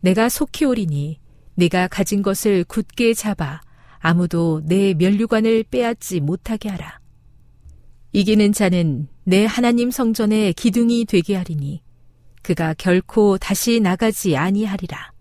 내가 0.00 0.28
속히 0.28 0.64
오리니 0.64 1.20
내가 1.54 1.86
가진 1.86 2.22
것을 2.22 2.64
굳게 2.64 3.14
잡아 3.14 3.60
아무도 4.00 4.60
내 4.64 4.94
면류관을 4.94 5.66
빼앗지 5.70 6.18
못하게 6.18 6.70
하라. 6.70 6.98
이기는 8.12 8.52
자는 8.52 9.06
내 9.22 9.46
하나님 9.46 9.92
성전의 9.92 10.54
기둥이 10.54 11.04
되게 11.04 11.36
하리니 11.36 11.84
그가 12.42 12.74
결코 12.74 13.38
다시 13.38 13.78
나가지 13.78 14.36
아니하리라. 14.36 15.13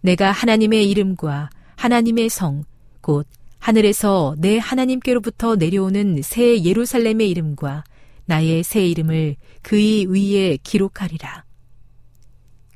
내가 0.00 0.32
하나님의 0.32 0.88
이름과 0.90 1.50
하나님의 1.76 2.28
성, 2.28 2.64
곧 3.00 3.26
하늘에서 3.58 4.34
내 4.38 4.58
하나님께로부터 4.58 5.56
내려오는 5.56 6.22
새 6.22 6.62
예루살렘의 6.62 7.28
이름과 7.30 7.84
나의 8.24 8.62
새 8.62 8.86
이름을 8.86 9.36
그의 9.62 10.06
위에 10.06 10.56
기록하리라. 10.62 11.44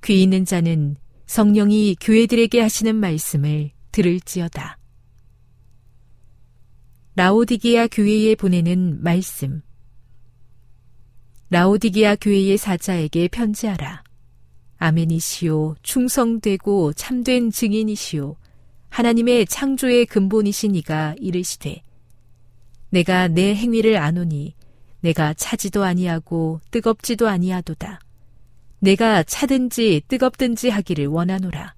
귀 0.05 0.23
있는 0.23 0.45
자는 0.45 0.97
성령이 1.27 1.97
교회들에게 2.01 2.61
하시는 2.61 2.95
말씀을 2.95 3.71
들을지어다. 3.93 4.79
라오디게아 7.17 7.87
교회에 7.87 8.35
보내는 8.35 9.03
말씀. 9.03 9.63
라오디게아 11.51 12.17
교회의 12.17 12.59
사자에게 12.59 13.29
편지하라. 13.29 14.04
아멘이시오, 14.79 15.77
충성되고 15.83 16.93
참된 16.95 17.51
증인이시오. 17.51 18.37
하나님의 18.95 19.47
창조의 19.47 20.07
근본이신 20.07 20.77
이가 20.77 21.17
이르시되 21.19 21.83
내가 22.91 23.27
내 23.27 23.53
행위를 23.53 23.97
아노니 23.97 24.55
내가 25.01 25.35
차지도 25.35 25.83
아니하고 25.83 26.61
뜨겁지도 26.71 27.29
아니하도다. 27.29 27.99
내가 28.79 29.25
차든지 29.25 30.03
뜨겁든지 30.07 30.69
하기를 30.69 31.09
원하노라. 31.09 31.75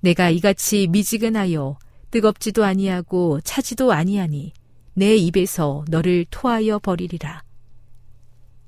내가 0.00 0.28
이같이 0.28 0.86
미지근하여 0.88 1.78
뜨겁지도 2.10 2.64
아니하고 2.64 3.40
차지도 3.40 3.92
아니하니 3.92 4.52
내 4.92 5.16
입에서 5.16 5.84
너를 5.88 6.26
토하여 6.30 6.78
버리리라. 6.80 7.42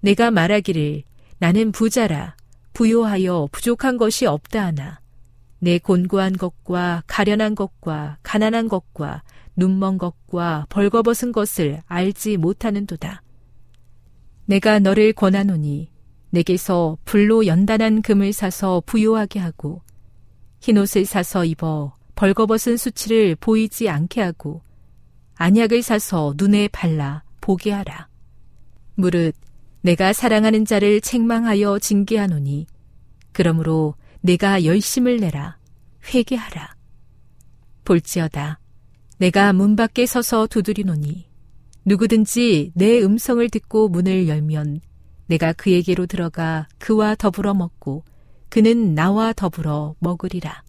내가 0.01 0.31
말하기를 0.31 1.03
나는 1.39 1.73
부자라 1.73 2.37
부요하여 2.81 3.47
부족한 3.53 3.99
것이 3.99 4.25
없다 4.25 4.65
하나 4.65 5.01
내 5.59 5.77
곤고한 5.79 6.39
것과 6.39 7.03
가련한 7.07 7.55
것과 7.55 8.17
가난한 8.23 8.69
것과 8.69 9.23
눈먼 9.55 9.99
것과 9.99 10.65
벌거벗은 10.71 11.33
것을 11.33 11.83
알지 11.85 12.39
못하는도다. 12.39 13.23
내가 14.47 14.79
너를 14.79 15.13
권하노니 15.13 15.91
내게서 16.31 16.97
불로 17.05 17.45
연단한 17.45 18.01
금을 18.01 18.33
사서 18.33 18.83
부요하게 18.87 19.41
하고 19.41 19.83
흰옷을 20.61 21.05
사서 21.05 21.45
입어 21.45 21.95
벌거벗은 22.15 22.79
수치를 22.79 23.37
보이지 23.37 23.91
않게 23.91 24.23
하고 24.23 24.63
안약을 25.35 25.83
사서 25.83 26.33
눈에 26.39 26.69
발라 26.69 27.25
보게 27.43 27.73
하라. 27.73 28.09
무릇 28.95 29.35
내가 29.83 30.13
사랑하는 30.13 30.65
자를 30.65 31.01
책망하여 31.01 31.79
징계하노니 31.79 32.67
그러므로 33.33 33.95
내가 34.21 34.65
열심을 34.65 35.19
내라 35.19 35.57
회개하라. 36.13 36.75
볼지어다 37.85 38.61
내가 39.19 39.53
문 39.53 39.77
밖에 39.77 40.07
서서 40.07 40.47
두드리노니 40.47 41.29
누구든지 41.85 42.73
내 42.75 43.03
음성을 43.03 43.49
듣고 43.49 43.89
문을 43.89 44.29
열면 44.29 44.81
내가 45.27 45.53
그에게로 45.53 46.07
들어가 46.07 46.69
그와 46.79 47.15
더불어 47.15 47.55
먹고 47.55 48.05
그는 48.49 48.95
나와 48.95 49.33
더불어 49.33 49.95
먹으리라. 50.01 50.63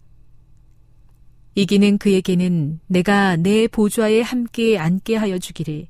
이기는 1.54 1.98
그에게는 1.98 2.80
내가 2.86 3.36
내 3.36 3.68
보좌에 3.68 4.22
함께 4.22 4.78
앉게 4.78 5.16
하여 5.16 5.38
주기를 5.38 5.86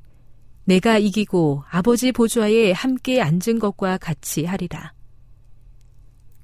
내가 0.64 0.98
이기고 0.98 1.64
아버지 1.70 2.12
보좌에 2.12 2.72
함께 2.72 3.20
앉은 3.20 3.58
것과 3.58 3.98
같이 3.98 4.44
하리라. 4.44 4.92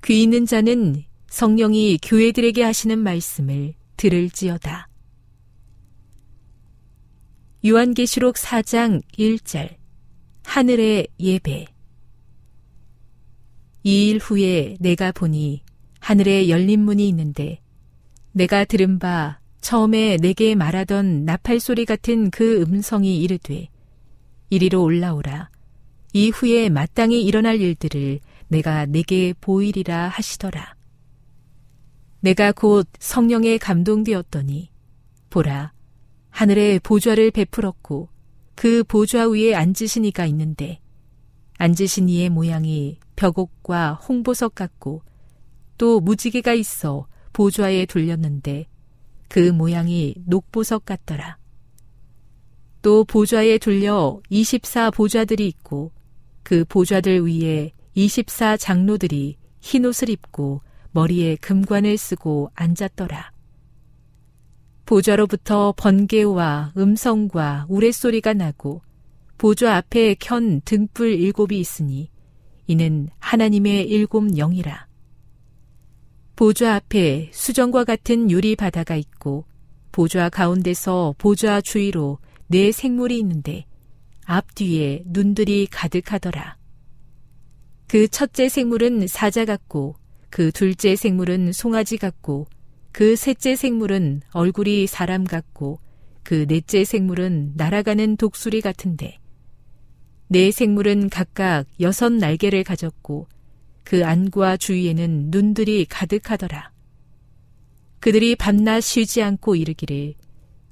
귀 0.05 0.23
있는 0.23 0.47
자는 0.47 1.05
성령이 1.29 1.99
교회들에게 2.03 2.63
하시는 2.63 2.99
말씀을 2.99 3.75
들을지어다. 3.97 4.89
요한계시록 7.67 8.37
4장 8.37 9.03
1절 9.19 9.77
하늘의 10.45 11.09
예배 11.21 11.67
이 13.85 14.11
일 14.11 14.19
후에 14.19 14.77
내가 14.81 15.13
보니 15.13 15.63
하늘에 16.01 16.49
열린 16.49 16.81
문이 16.81 17.09
있는데 17.09 17.61
내가 18.33 18.65
들은 18.65 18.99
바 18.99 19.41
처음에 19.61 20.17
내게 20.19 20.55
말하던 20.55 21.25
나팔 21.25 21.59
소리 21.61 21.85
같은 21.85 22.31
그 22.31 22.63
음성이 22.63 23.21
이르되 23.21 23.69
이리로 24.51 24.83
올라오라 24.83 25.51
이후에 26.13 26.69
마땅히 26.69 27.23
일어날 27.23 27.61
일들을 27.61 28.21
내가 28.49 28.87
내게 28.87 29.35
보이리라 29.41 30.09
하시더라. 30.09 30.75
내가 32.21 32.53
곧 32.53 32.89
성령에 32.99 33.59
감동되었더니 33.59 34.71
보라 35.31 35.73
하늘에 36.31 36.79
보좌를 36.79 37.31
베풀었고 37.31 38.09
그 38.55 38.83
보좌 38.85 39.29
위에 39.29 39.55
앉으신 39.55 40.05
이가 40.07 40.27
있는데 40.27 40.81
앉으신 41.59 42.09
이의 42.09 42.29
모양이 42.31 42.99
벽옥과 43.17 43.95
홍보석 43.95 44.55
같고 44.55 45.03
또 45.77 46.01
무지개가 46.01 46.55
있어 46.55 47.07
보좌에 47.33 47.87
돌렸는데 47.87 48.67
그 49.29 49.53
모양이 49.53 50.15
녹보석 50.27 50.85
같더라. 50.87 51.39
또 52.83 53.05
보좌에 53.05 53.59
돌려 53.59 54.21
24 54.31 54.91
보좌들이 54.91 55.47
있고 55.49 55.93
그 56.43 56.65
보좌들 56.65 57.27
위에 57.27 57.73
24 57.95 58.57
장로들이 58.57 59.37
흰 59.61 59.85
옷을 59.85 60.09
입고 60.09 60.63
머리에 60.93 61.37
금관을 61.37 61.99
쓰고 61.99 62.51
앉았더라. 62.55 63.33
보좌로부터 64.87 65.75
번개와 65.77 66.73
음성과 66.77 67.67
우레소리가 67.69 68.33
나고 68.33 68.83
보좌 69.37 69.77
앞에 69.77 70.17
켠 70.19 70.61
등불 70.65 71.13
일곱이 71.13 71.59
있으니 71.61 72.11
이는 72.67 73.09
하나님의 73.19 73.89
일곱 73.89 74.35
영이라. 74.35 74.87
보좌 76.37 76.77
앞에 76.77 77.31
수정과 77.33 77.85
같은 77.85 78.31
유리 78.31 78.57
바다가 78.57 78.97
있고 78.97 79.45
보좌 79.91 80.29
가운데서 80.29 81.17
보좌 81.19 81.61
주위로 81.61 82.19
네 82.49 82.73
생물이 82.73 83.19
있는데 83.19 83.67
앞뒤에 84.25 85.03
눈들이 85.07 85.67
가득하더라. 85.71 86.57
그 87.87 88.09
첫째 88.09 88.49
생물은 88.49 89.07
사자 89.07 89.45
같고 89.45 89.97
그 90.31 90.51
둘째 90.53 90.97
생물은 90.97 91.53
송아지 91.53 91.99
같고 91.99 92.47
그 92.91 93.17
셋째 93.17 93.55
생물은 93.55 94.23
얼굴이 94.33 94.87
사람 94.87 95.25
같고 95.25 95.79
그 96.23 96.47
넷째 96.47 96.85
생물은 96.85 97.53
날아가는 97.57 98.17
독수리 98.17 98.61
같은데 98.61 99.19
네 100.29 100.51
생물은 100.51 101.11
각각 101.11 101.67
여섯 101.81 102.13
날개를 102.13 102.65
가졌고 102.65 103.29
그 103.85 104.05
안과 104.05 104.57
주위에는 104.57 105.31
눈들이 105.31 105.87
가득하더라. 105.87 106.73
그들이 108.01 108.37
밤낮 108.37 108.81
쉬지 108.81 109.23
않고 109.23 109.57
이르기를 109.57 110.15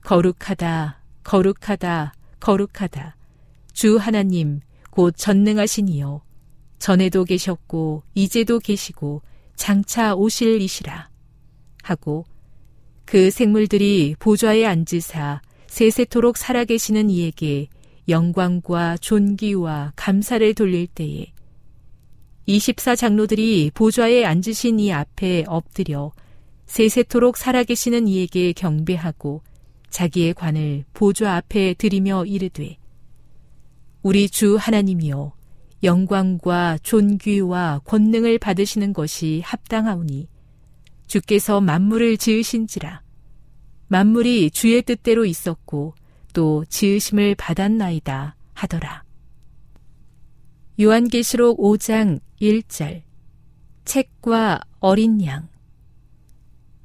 거룩하다, 0.03 0.96
거룩하다, 1.27 2.15
거룩하다. 2.39 3.17
주 3.73 3.97
하나님, 3.97 4.61
곧 4.91 5.13
전능하신 5.17 5.89
이여. 5.89 6.23
전에도 6.79 7.25
계셨고, 7.25 8.05
이제도 8.15 8.61
계시고, 8.61 9.23
장차 9.57 10.15
오실 10.15 10.61
이시라. 10.61 11.11
하고, 11.83 12.25
그 13.05 13.33
생물들이 13.33 14.15
보좌에 14.21 14.65
앉으사 14.67 15.43
세세토록 15.67 16.37
살아계시는 16.37 17.11
이에게 17.11 17.67
영광과 18.09 18.97
존귀와 18.99 19.95
감사를 19.97 20.55
돌릴 20.55 20.87
때에 20.87 21.33
24 22.47 22.95
장로들이 22.95 23.73
보좌에 23.75 24.25
앉으신 24.25 24.79
이 24.79 24.93
앞에 24.93 25.45
엎드려 25.49 26.13
세세토록 26.67 27.37
살아계시는 27.37 28.07
이에게 28.07 28.53
경배하고 28.53 29.43
자기의 29.91 30.35
관을 30.35 30.85
보좌 30.93 31.37
앞에 31.37 31.75
들이며 31.75 32.27
이르되 32.27 32.77
우리 34.03 34.29
주 34.29 34.57
하나님이여 34.57 35.35
영광과 35.83 36.79
존귀와 36.83 37.81
권능을 37.85 38.39
받으시는 38.39 38.93
것이 38.93 39.43
합당하오니 39.45 40.29
주께서 41.07 41.61
만물을 41.61 42.17
지으신지라. 42.17 43.03
만물이 43.89 44.51
주의 44.51 44.83
뜻대로 44.83 45.25
있었고 45.25 45.95
또 46.33 46.65
지으심을 46.69 47.37
받았나이다 47.37 48.37
하더라. 48.55 49.05
요한계시록 50.81 51.59
5장 51.59 52.21
1절. 52.41 53.03
책과 53.85 54.61
어린 54.81 55.25
양. 55.25 55.49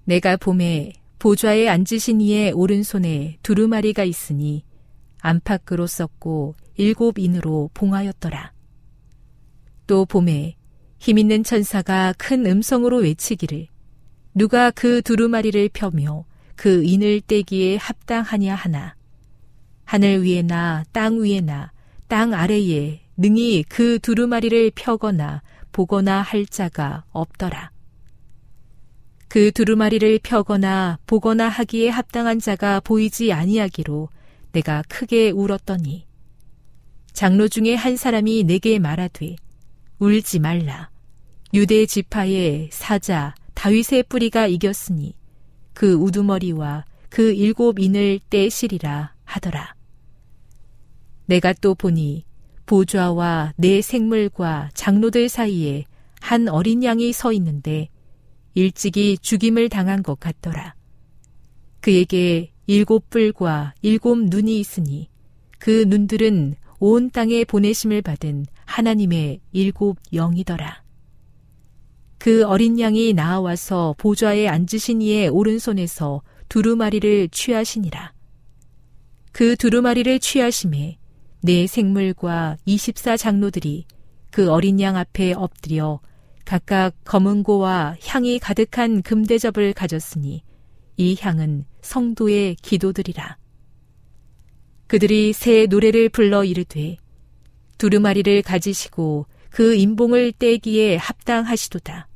내가 0.06 0.38
봄에 0.38 0.94
보좌에 1.22 1.70
앉으신 1.70 2.20
이의 2.20 2.52
오른손에 2.52 3.38
두루마리가 3.44 4.04
있으니 4.04 4.64
안팎으로 5.20 5.86
썼고 5.86 6.56
일곱 6.78 7.20
인으로 7.20 7.70
봉하였더라. 7.76 8.52
또 9.86 10.06
봄에 10.06 10.56
힘있는 10.98 11.44
천사가 11.44 12.16
큰 12.18 12.48
음성으로 12.48 13.02
외치기를 13.02 13.68
누가 14.34 14.72
그 14.72 15.04
두루마리를 15.04 15.70
펴며 15.74 16.26
그 16.56 16.84
인을 16.84 17.22
떼기에 17.22 17.76
합당하냐 17.76 18.56
하나 18.56 18.96
하늘 19.86 20.24
위에나 20.24 20.86
땅 20.92 21.22
위에나 21.22 21.72
땅 22.08 22.34
아래에 22.34 23.00
능히 23.16 23.62
그 23.70 24.00
두루마리를 24.00 24.72
펴거나 24.74 25.44
보거나 25.72 26.24
할 26.24 26.48
자가 26.48 27.04
없더라. 27.12 27.70
그 29.32 29.50
두루마리를 29.54 30.20
펴거나 30.24 31.00
보거나 31.08 31.48
하기에 31.48 31.88
합당한 31.88 32.40
자가 32.40 32.82
보이지 32.82 33.32
아니하기로 33.32 34.10
내가 34.52 34.84
크게 34.90 35.30
울었더니 35.30 36.06
장로 37.14 37.48
중에 37.48 37.76
한 37.76 37.96
사람이 37.96 38.44
내게 38.44 38.78
말하되 38.78 39.38
울지 40.00 40.40
말라 40.40 40.90
유대 41.54 41.86
지파의 41.86 42.72
사자 42.74 43.34
다윗의 43.54 44.04
뿌리가 44.10 44.48
이겼으니 44.48 45.16
그 45.74 45.94
우두머리와 45.94 46.84
그 47.10 47.32
일곱 47.32 47.80
인을 47.80 48.20
떼시리라 48.30 49.14
하더라. 49.24 49.76
내가 51.28 51.54
또 51.54 51.74
보니 51.74 52.26
보좌와 52.66 53.54
내 53.56 53.82
생물과 53.82 54.72
장로들 54.74 55.30
사이에 55.30 55.86
한 56.20 56.50
어린 56.50 56.84
양이 56.84 57.14
서 57.14 57.32
있는데 57.32 57.88
일찍이 58.54 59.18
죽임을 59.22 59.70
당한 59.70 60.04
것 60.04 60.20
같더라. 60.20 60.76
그에게 61.80 62.52
일곱 62.68 63.10
뿔과 63.10 63.74
일곱 63.82 64.18
눈이 64.18 64.60
있으니 64.60 65.10
그 65.60 65.86
눈들은 65.88 66.56
온 66.80 67.12
땅에 67.12 67.44
보내심을 67.44 68.02
받은 68.02 68.46
하나님의 68.66 69.40
일곱 69.52 69.98
영이더라. 70.14 70.84
그 72.18 72.46
어린 72.46 72.80
양이 72.80 73.14
나와서 73.14 73.96
보좌에 73.98 74.48
앉으신 74.48 75.02
이의 75.02 75.28
오른손에서 75.30 76.22
두루마리를 76.50 77.30
취하시니라. 77.30 78.14
그 79.32 79.56
두루마리를 79.56 80.20
취하심에 80.20 80.98
내 81.42 81.66
생물과 81.66 82.58
24 82.66 83.18
장로들이 83.18 83.86
그 84.30 84.52
어린 84.52 84.80
양 84.80 84.98
앞에 84.98 85.34
엎드려 85.34 86.00
각각 86.52 86.92
검은고와 87.06 87.96
향이 88.06 88.38
가득한 88.40 89.04
금대접을 89.04 89.72
가졌으니 89.72 90.44
이 90.98 91.18
향은 91.18 91.64
성도의 91.82 92.56
기도들이라. 92.56 93.38
그들이 94.88 95.32
새 95.32 95.66
노래를 95.66 96.10
불러 96.10 96.44
이르되 96.44 96.98
두루마리를 97.78 98.42
가지시고 98.42 99.28
그 99.50 99.76
인봉을 99.76 100.34
떼기에 100.34 100.98
합당하시도다. 100.98 102.10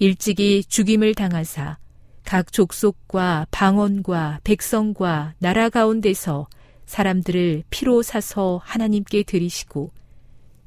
일찍이 0.00 0.62
죽임을 0.62 1.14
당하사 1.14 1.78
각 2.26 2.52
족속과 2.52 3.46
방언과 3.50 4.40
백성과 4.44 5.32
나라 5.38 5.70
가운데서 5.70 6.46
사람들을 6.84 7.62
피로 7.70 8.02
사서 8.02 8.60
하나님께 8.62 9.22
드리시고 9.22 9.92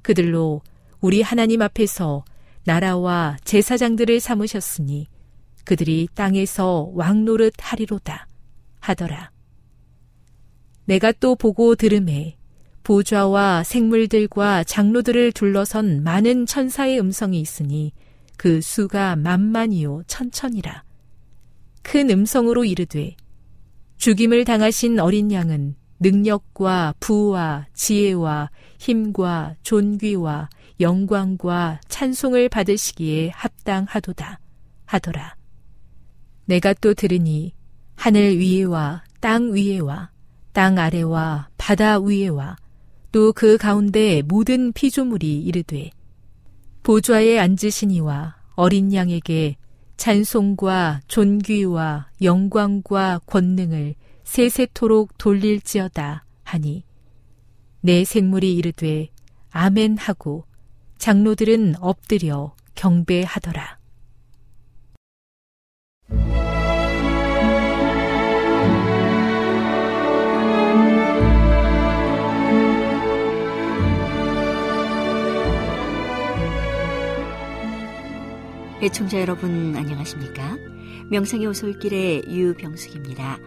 그들로 0.02 0.64
우리 1.02 1.22
하나님 1.22 1.62
앞에서 1.62 2.26
나라와 2.70 3.36
제사장들을 3.46 4.20
삼으셨으니 4.20 5.08
그들이 5.66 6.08
땅에서 6.14 6.92
왕노릇 6.94 7.54
하리로다 7.58 8.28
하더라. 8.80 9.32
내가 10.86 11.12
또 11.14 11.36
보고 11.36 11.74
들음에 11.74 12.38
보좌와 12.84 13.64
생물들과 13.64 14.64
장로들을 14.66 15.32
둘러선 15.32 16.04
많은 16.04 16.46
천사의 16.46 17.00
음성이 17.00 17.42
있으니 17.42 17.92
그 18.38 18.62
수가 18.62 19.16
만만이요 19.16 20.04
천천이라. 20.06 20.84
큰 21.82 22.12
음성으로 22.12 22.66
이르되 22.66 23.16
죽임을 23.98 24.46
당하신 24.46 25.00
어린 25.00 25.32
양은 25.32 25.74
능력과 26.00 26.94
부와 27.00 27.66
지혜와 27.74 28.52
힘과 28.78 29.56
존귀와 29.64 30.50
영광과 30.80 31.82
찬송을 31.88 32.50
받으시기에 32.50 33.30
합당하도다 33.30 34.40
하더라. 34.86 35.36
내가 36.46 36.74
또 36.74 36.94
들으니 36.94 37.54
하늘 37.96 38.40
위에와 38.40 39.04
땅 39.20 39.54
위에와 39.54 40.10
땅 40.54 40.80
아래와 40.80 41.50
바다 41.58 42.00
위에와 42.00 42.56
또 43.12 43.34
그 43.34 43.58
가운데 43.58 44.22
모든 44.22 44.72
피조물이 44.72 45.42
이르되 45.42 45.90
보좌에 46.84 47.40
앉으시니와 47.40 48.38
어린 48.56 48.94
양에게 48.94 49.58
찬송과 49.98 51.02
존귀와 51.08 52.10
영광과 52.22 53.20
권능을 53.26 53.96
세세토록 54.24 55.18
돌릴지어다 55.18 56.26
하니 56.44 56.84
내 57.82 58.06
생물이 58.06 58.56
이르되 58.56 59.10
아멘 59.52 59.98
하고 59.98 60.46
장로들은 61.00 61.76
엎드려 61.80 62.54
경배하더라. 62.76 63.80
애청자 78.82 79.22
여러분 79.22 79.76
안녕하십니까? 79.78 80.58
명상의 81.10 81.48
오솔길의 81.48 82.24
유병숙입니다. 82.28 83.40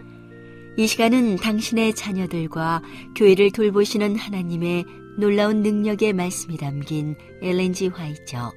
이 0.75 0.87
시간은 0.87 1.35
당신의 1.35 1.93
자녀들과 1.93 2.81
교회를 3.15 3.51
돌보시는 3.51 4.15
하나님의 4.15 5.02
놀라운 5.17 5.61
능력의 5.61 6.13
말씀이 6.13 6.57
담긴 6.57 7.15
엘렌지 7.41 7.87
화이처 7.87 8.51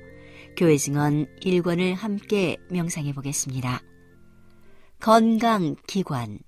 교회 0.57 0.76
증언 0.78 1.26
1권을 1.42 1.94
함께 1.94 2.57
명상해 2.70 3.12
보겠습니다. 3.12 3.82
건강 4.98 5.76
기관 5.86 6.38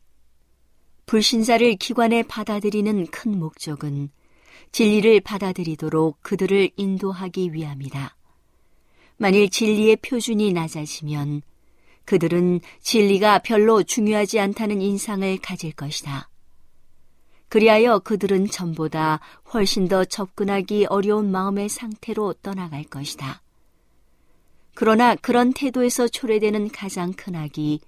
불신자를 1.05 1.77
기관에 1.77 2.23
받아들이는 2.23 3.07
큰 3.09 3.39
목적은 3.39 4.11
진리를 4.73 5.21
받아들이도록 5.21 6.23
그들을 6.23 6.71
인도하기 6.77 7.53
위함이다. 7.53 8.17
만일 9.19 9.51
진리의 9.51 9.97
표준이 9.97 10.53
낮아지면 10.53 11.43
그들은 12.05 12.61
진리가 12.81 13.41
별로 13.41 13.83
중요하지 13.83 14.41
않다는 14.41 14.81
인상을 14.81 15.39
가질 15.39 15.73
것이다. 15.73 16.31
그리하여 17.49 18.01
그들은 18.01 18.47
전보다 18.47 19.21
훨씬 19.53 19.89
더 19.89 20.05
접근하기 20.05 20.87
어려운 20.87 21.31
마음의 21.31 21.69
상태로 21.69 22.35
떠나갈 22.43 22.85
것이다. 22.85 23.43
그러나 24.75 25.15
그런 25.17 25.53
태도에서 25.53 26.07
초래되는 26.09 26.69
가장 26.69 27.13
큰 27.13 27.35
악이 27.35 27.81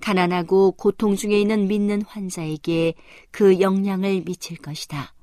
가난하고 0.00 0.72
고통 0.72 1.16
중에 1.16 1.40
있는 1.40 1.68
믿는 1.68 2.02
환자에게 2.02 2.94
그 3.30 3.60
영향을 3.60 4.22
미칠 4.24 4.58
것이다. 4.58 5.14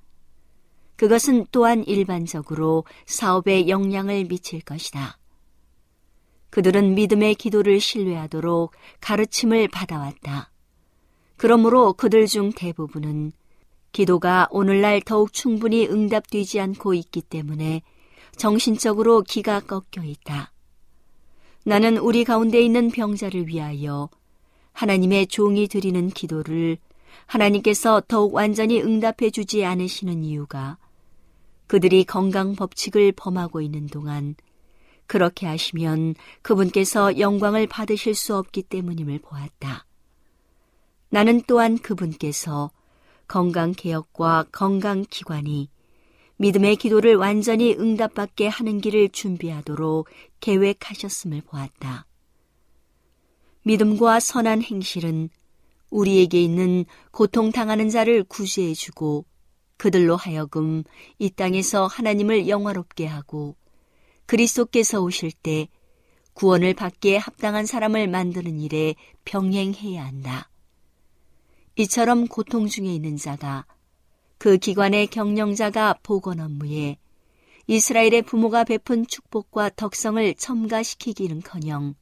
그것은 0.95 1.45
또한 1.51 1.83
일반적으로 1.83 2.85
사업에 3.05 3.67
영향을 3.67 4.25
미칠 4.25 4.61
것이다. 4.61 5.17
그들은 6.49 6.95
믿음의 6.95 7.35
기도를 7.35 7.79
신뢰하도록 7.79 8.71
가르침을 9.01 9.67
받아왔다. 9.67 10.51
그러므로 11.35 11.93
그들 11.93 12.27
중 12.27 12.51
대부분은 12.51 13.33
기도가 13.93 14.47
오늘날 14.49 14.99
더욱 15.01 15.31
충분히 15.31 15.87
응답되지 15.87 16.59
않고 16.59 16.93
있기 16.95 17.21
때문에 17.21 17.83
정신적으로 18.35 19.21
기가 19.21 19.59
꺾여 19.61 20.03
있다. 20.03 20.51
나는 21.63 21.97
우리 21.97 22.23
가운데 22.25 22.59
있는 22.59 22.89
병자를 22.89 23.47
위하여 23.47 24.09
하나님의 24.73 25.27
종이 25.27 25.67
드리는 25.67 26.09
기도를 26.09 26.77
하나님께서 27.27 28.01
더욱 28.07 28.33
완전히 28.33 28.81
응답해 28.81 29.29
주지 29.31 29.63
않으시는 29.63 30.23
이유가 30.23 30.77
그들이 31.67 32.03
건강 32.03 32.55
법칙을 32.55 33.13
범하고 33.13 33.61
있는 33.61 33.87
동안 33.87 34.35
그렇게 35.05 35.45
하시면 35.45 36.15
그분께서 36.41 37.19
영광을 37.19 37.67
받으실 37.67 38.15
수 38.15 38.35
없기 38.35 38.63
때문임을 38.63 39.19
보았다. 39.19 39.85
나는 41.09 41.41
또한 41.45 41.77
그분께서 41.77 42.71
건강개혁과 43.27 44.45
건강기관이 44.51 45.69
믿음의 46.37 46.75
기도를 46.75 47.15
완전히 47.15 47.73
응답받게 47.73 48.47
하는 48.47 48.81
길을 48.81 49.09
준비하도록 49.09 50.07
계획하셨음을 50.39 51.41
보았다. 51.41 52.05
믿음과 53.63 54.19
선한 54.19 54.61
행실은 54.61 55.29
우리에게 55.89 56.41
있는 56.41 56.85
고통당하는 57.11 57.89
자를 57.89 58.23
구제해주고 58.23 59.25
그들로 59.77 60.15
하여금 60.15 60.83
이 61.19 61.29
땅에서 61.29 61.87
하나님을 61.87 62.47
영화롭게 62.49 63.05
하고 63.05 63.55
그리스도께서 64.25 65.01
오실 65.01 65.31
때 65.31 65.67
구원을 66.33 66.73
받기에 66.73 67.17
합당한 67.17 67.65
사람을 67.65 68.07
만드는 68.07 68.59
일에 68.59 68.95
병행해야 69.25 70.03
한다. 70.03 70.49
이처럼 71.75 72.27
고통 72.27 72.67
중에 72.67 72.93
있는 72.93 73.17
자가 73.17 73.65
그 74.37 74.57
기관의 74.57 75.07
경영자가 75.07 75.95
보건 76.03 76.39
업무에 76.39 76.97
이스라엘의 77.67 78.23
부모가 78.23 78.63
베푼 78.63 79.07
축복과 79.07 79.71
덕성을 79.75 80.35
첨가시키기는커녕 80.35 81.95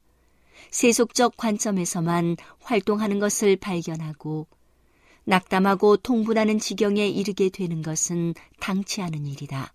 세속적 0.70 1.36
관점에서만 1.36 2.36
활동하는 2.60 3.18
것을 3.18 3.56
발견하고 3.56 4.46
낙담하고 5.24 5.98
통분하는 5.98 6.58
지경에 6.58 7.08
이르게 7.08 7.48
되는 7.48 7.80
것은 7.80 8.34
당치 8.60 9.00
않은 9.02 9.24
일이다. 9.26 9.72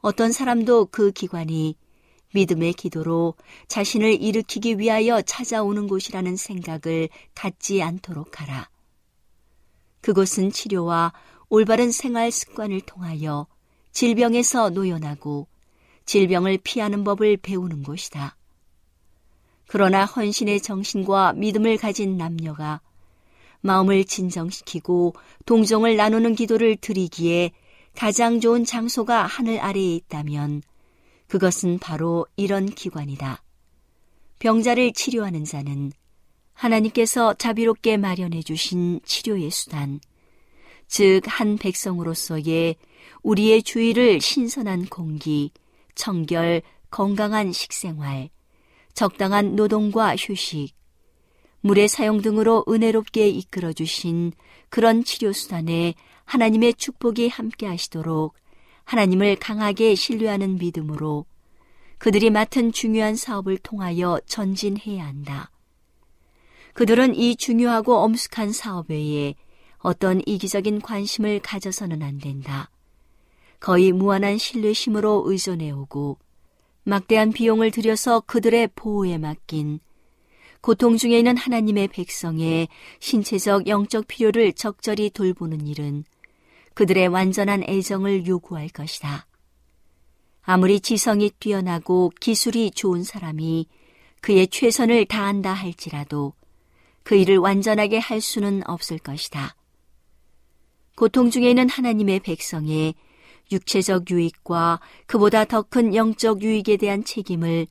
어떤 0.00 0.30
사람도 0.30 0.86
그 0.86 1.10
기관이 1.10 1.76
믿음의 2.32 2.74
기도로 2.74 3.34
자신을 3.68 4.22
일으키기 4.22 4.78
위하여 4.78 5.20
찾아오는 5.22 5.88
곳이라는 5.88 6.36
생각을 6.36 7.08
갖지 7.34 7.82
않도록 7.82 8.40
하라. 8.40 8.68
그곳은 10.00 10.50
치료와 10.50 11.12
올바른 11.48 11.90
생활 11.90 12.30
습관을 12.30 12.80
통하여 12.82 13.46
질병에서 13.92 14.70
노연하고 14.70 15.48
질병을 16.06 16.58
피하는 16.62 17.04
법을 17.04 17.36
배우는 17.38 17.82
곳이다. 17.82 18.36
그러나 19.66 20.04
헌신의 20.04 20.60
정신과 20.62 21.34
믿음을 21.34 21.76
가진 21.76 22.16
남녀가 22.16 22.80
마음을 23.60 24.04
진정시키고 24.04 25.14
동정을 25.46 25.96
나누는 25.96 26.34
기도를 26.34 26.76
드리기에 26.76 27.52
가장 27.94 28.40
좋은 28.40 28.64
장소가 28.64 29.26
하늘 29.26 29.60
아래에 29.60 29.94
있다면 29.96 30.62
그것은 31.30 31.78
바로 31.78 32.26
이런 32.36 32.66
기관이다. 32.66 33.40
병자를 34.40 34.92
치료하는 34.92 35.44
자는 35.44 35.92
하나님께서 36.54 37.34
자비롭게 37.34 37.96
마련해 37.98 38.42
주신 38.42 39.00
치료의 39.04 39.50
수단, 39.50 40.00
즉, 40.88 41.20
한 41.26 41.56
백성으로서의 41.56 42.74
우리의 43.22 43.62
주의를 43.62 44.20
신선한 44.20 44.86
공기, 44.86 45.52
청결, 45.94 46.62
건강한 46.90 47.52
식생활, 47.52 48.28
적당한 48.92 49.54
노동과 49.54 50.16
휴식, 50.16 50.74
물의 51.60 51.86
사용 51.86 52.22
등으로 52.22 52.64
은혜롭게 52.68 53.28
이끌어 53.28 53.72
주신 53.72 54.32
그런 54.68 55.04
치료 55.04 55.32
수단에 55.32 55.94
하나님의 56.24 56.74
축복이 56.74 57.28
함께 57.28 57.66
하시도록 57.66 58.34
하나님을 58.90 59.36
강하게 59.36 59.94
신뢰하는 59.94 60.56
믿음으로 60.56 61.24
그들이 61.98 62.28
맡은 62.28 62.72
중요한 62.72 63.14
사업을 63.14 63.56
통하여 63.58 64.18
전진해야 64.26 65.06
한다. 65.06 65.52
그들은 66.74 67.14
이 67.14 67.36
중요하고 67.36 67.98
엄숙한 67.98 68.50
사업 68.50 68.90
외에 68.90 69.36
어떤 69.78 70.20
이기적인 70.26 70.80
관심을 70.80 71.38
가져서는 71.38 72.02
안 72.02 72.18
된다. 72.18 72.68
거의 73.60 73.92
무한한 73.92 74.38
신뢰심으로 74.38 75.22
의존해오고 75.24 76.18
막대한 76.82 77.30
비용을 77.30 77.70
들여서 77.70 78.22
그들의 78.26 78.70
보호에 78.74 79.18
맡긴 79.18 79.78
고통 80.62 80.96
중에 80.96 81.18
있는 81.18 81.36
하나님의 81.36 81.88
백성의 81.88 82.66
신체적 82.98 83.68
영적 83.68 84.08
필요를 84.08 84.54
적절히 84.54 85.10
돌보는 85.10 85.68
일은 85.68 86.02
그들의 86.80 87.08
완전한 87.08 87.62
애정을 87.62 88.26
요구할 88.26 88.70
것이다. 88.70 89.26
아무리 90.40 90.80
지성이 90.80 91.30
뛰어나고 91.38 92.10
기술이 92.18 92.70
좋은 92.70 93.04
사람이 93.04 93.66
그의 94.22 94.48
최선을 94.48 95.04
다한다 95.04 95.52
할지라도 95.52 96.32
그 97.02 97.16
일을 97.16 97.36
완전하게 97.36 97.98
할 97.98 98.22
수는 98.22 98.62
없을 98.66 98.98
것이다. 98.98 99.54
고통 100.96 101.28
중에 101.28 101.50
있는 101.50 101.68
하나님의 101.68 102.20
백성의 102.20 102.94
육체적 103.52 104.10
유익과 104.10 104.80
그보다 105.04 105.44
더 105.44 105.60
큰 105.60 105.94
영적 105.94 106.40
유익에 106.40 106.78
대한 106.78 107.04
책임을 107.04 107.66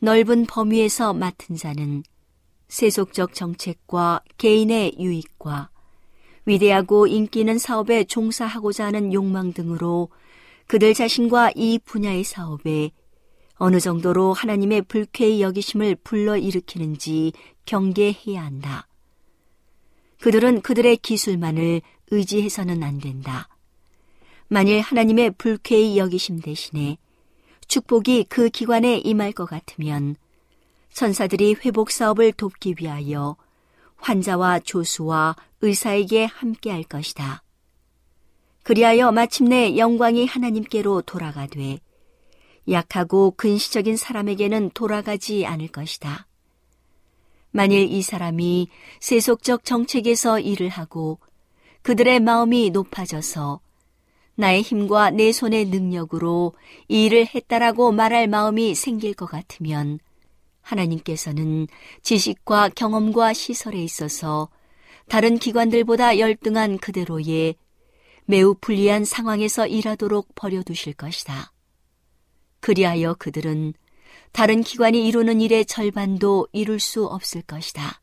넓은 0.00 0.44
범위에서 0.44 1.14
맡은 1.14 1.56
자는 1.56 2.02
세속적 2.68 3.32
정책과 3.32 4.20
개인의 4.36 4.96
유익과 4.98 5.70
위대하고 6.46 7.06
인기 7.06 7.40
있는 7.40 7.58
사업에 7.58 8.04
종사하고자 8.04 8.86
하는 8.86 9.12
욕망 9.12 9.52
등으로 9.52 10.08
그들 10.66 10.94
자신과 10.94 11.52
이 11.54 11.78
분야의 11.84 12.24
사업에 12.24 12.90
어느 13.56 13.78
정도로 13.78 14.32
하나님의 14.32 14.82
불쾌히 14.82 15.42
여기심을 15.42 15.96
불러일으키는지 15.96 17.32
경계해야 17.66 18.42
한다. 18.42 18.86
그들은 20.20 20.62
그들의 20.62 20.96
기술만을 20.98 21.82
의지해서는 22.10 22.82
안 22.82 22.98
된다. 22.98 23.48
만일 24.48 24.80
하나님의 24.80 25.32
불쾌히 25.32 25.98
여기심 25.98 26.40
대신에 26.40 26.98
축복이 27.68 28.24
그 28.28 28.48
기관에 28.48 28.98
임할 28.98 29.32
것 29.32 29.44
같으면 29.44 30.16
천사들이 30.92 31.56
회복 31.64 31.90
사업을 31.90 32.32
돕기 32.32 32.76
위하여 32.80 33.36
환자와 34.00 34.60
조수와 34.60 35.36
의사에게 35.60 36.24
함께 36.24 36.70
할 36.70 36.82
것이다. 36.82 37.42
그리하여 38.62 39.12
마침내 39.12 39.76
영광이 39.76 40.26
하나님께로 40.26 41.02
돌아가되 41.02 41.80
약하고 42.68 43.32
근시적인 43.36 43.96
사람에게는 43.96 44.70
돌아가지 44.74 45.46
않을 45.46 45.68
것이다. 45.68 46.26
만일 47.50 47.90
이 47.90 48.02
사람이 48.02 48.68
세속적 49.00 49.64
정책에서 49.64 50.38
일을 50.38 50.68
하고 50.68 51.18
그들의 51.82 52.20
마음이 52.20 52.70
높아져서 52.70 53.60
나의 54.36 54.62
힘과 54.62 55.10
내 55.10 55.32
손의 55.32 55.66
능력으로 55.66 56.54
이 56.88 57.06
일을 57.06 57.26
했다라고 57.34 57.92
말할 57.92 58.28
마음이 58.28 58.74
생길 58.74 59.14
것 59.14 59.26
같으면 59.26 59.98
하나님께서는 60.62 61.66
지식과 62.02 62.70
경험과 62.70 63.32
시설에 63.32 63.82
있어서 63.82 64.48
다른 65.08 65.38
기관들보다 65.38 66.18
열등한 66.18 66.78
그대로의 66.78 67.56
매우 68.26 68.54
불리한 68.60 69.04
상황에서 69.04 69.66
일하도록 69.66 70.34
버려두실 70.34 70.92
것이다. 70.92 71.52
그리하여 72.60 73.14
그들은 73.14 73.74
다른 74.32 74.62
기관이 74.62 75.06
이루는 75.08 75.40
일의 75.40 75.64
절반도 75.64 76.46
이룰 76.52 76.78
수 76.78 77.06
없을 77.06 77.42
것이다. 77.42 78.00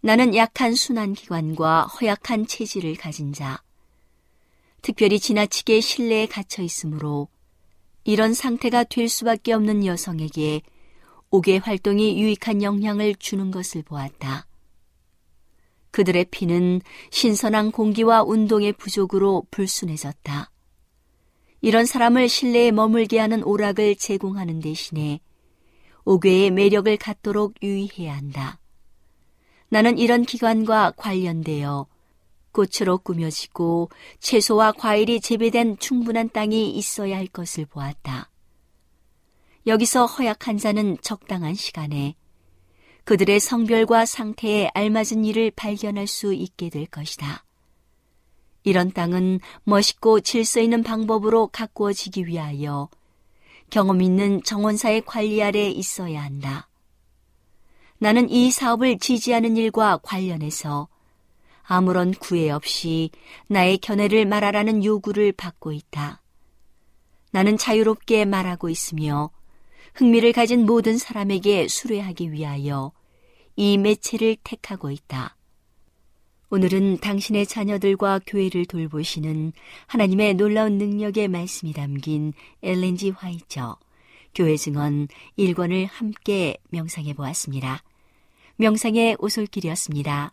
나는 0.00 0.34
약한 0.34 0.74
순환 0.74 1.14
기관과 1.14 1.86
허약한 1.86 2.46
체질을 2.46 2.96
가진 2.96 3.32
자, 3.32 3.62
특별히 4.82 5.18
지나치게 5.18 5.80
신뢰에 5.80 6.26
갇혀 6.26 6.62
있으므로 6.62 7.28
이런 8.04 8.34
상태가 8.34 8.84
될 8.84 9.08
수밖에 9.08 9.52
없는 9.52 9.86
여성에게 9.86 10.62
옥의 11.32 11.60
활동이 11.60 12.20
유익한 12.20 12.62
영향을 12.62 13.14
주는 13.14 13.50
것을 13.50 13.82
보았다. 13.82 14.46
그들의 15.90 16.26
피는 16.26 16.82
신선한 17.10 17.72
공기와 17.72 18.22
운동의 18.22 18.74
부족으로 18.74 19.46
불순해졌다. 19.50 20.50
이런 21.62 21.86
사람을 21.86 22.28
실내에 22.28 22.70
머물게 22.70 23.18
하는 23.18 23.42
오락을 23.44 23.96
제공하는 23.96 24.60
대신에 24.60 25.20
옥외의 26.04 26.50
매력을 26.50 26.94
갖도록 26.98 27.54
유의해야 27.62 28.14
한다. 28.14 28.58
나는 29.70 29.96
이런 29.96 30.24
기관과 30.24 30.92
관련되어 30.98 31.86
꽃으로 32.52 32.98
꾸며지고 32.98 33.88
채소와 34.20 34.72
과일이 34.72 35.18
재배된 35.18 35.78
충분한 35.78 36.28
땅이 36.28 36.72
있어야 36.72 37.16
할 37.16 37.26
것을 37.26 37.64
보았다. 37.64 38.31
여기서 39.66 40.06
허약한 40.06 40.58
자는 40.58 40.96
적당한 41.02 41.54
시간에 41.54 42.16
그들의 43.04 43.40
성별과 43.40 44.06
상태에 44.06 44.70
알맞은 44.74 45.24
일을 45.24 45.52
발견할 45.52 46.06
수 46.06 46.34
있게 46.34 46.68
될 46.68 46.86
것이다. 46.86 47.44
이런 48.64 48.92
땅은 48.92 49.40
멋있고 49.64 50.20
질서 50.20 50.60
있는 50.60 50.82
방법으로 50.82 51.48
가꾸어지기 51.48 52.26
위하여 52.26 52.88
경험 53.70 54.02
있는 54.02 54.42
정원사의 54.42 55.02
관리 55.04 55.42
아래 55.42 55.68
있어야 55.68 56.22
한다. 56.22 56.68
나는 57.98 58.28
이 58.30 58.50
사업을 58.50 58.98
지지하는 58.98 59.56
일과 59.56 59.96
관련해서 59.98 60.88
아무런 61.62 62.12
구애 62.12 62.50
없이 62.50 63.10
나의 63.46 63.78
견해를 63.78 64.26
말하라는 64.26 64.84
요구를 64.84 65.32
받고 65.32 65.72
있다. 65.72 66.20
나는 67.30 67.56
자유롭게 67.56 68.24
말하고 68.24 68.68
있으며 68.68 69.30
흥미를 69.94 70.32
가진 70.32 70.64
모든 70.64 70.96
사람에게 70.98 71.68
수뢰하기 71.68 72.32
위하여 72.32 72.92
이 73.56 73.76
매체를 73.76 74.36
택하고 74.42 74.90
있다. 74.90 75.36
오늘은 76.50 76.98
당신의 76.98 77.46
자녀들과 77.46 78.20
교회를 78.26 78.66
돌보시는 78.66 79.52
하나님의 79.86 80.34
놀라운 80.34 80.76
능력의 80.76 81.28
말씀이 81.28 81.72
담긴 81.72 82.34
엘렌지 82.62 83.10
화이처 83.10 83.78
교회 84.34 84.56
증언 84.56 85.08
1권을 85.38 85.86
함께 85.90 86.56
명상해 86.70 87.14
보았습니다. 87.14 87.82
명상의 88.56 89.16
오솔길이었습니다. 89.18 90.32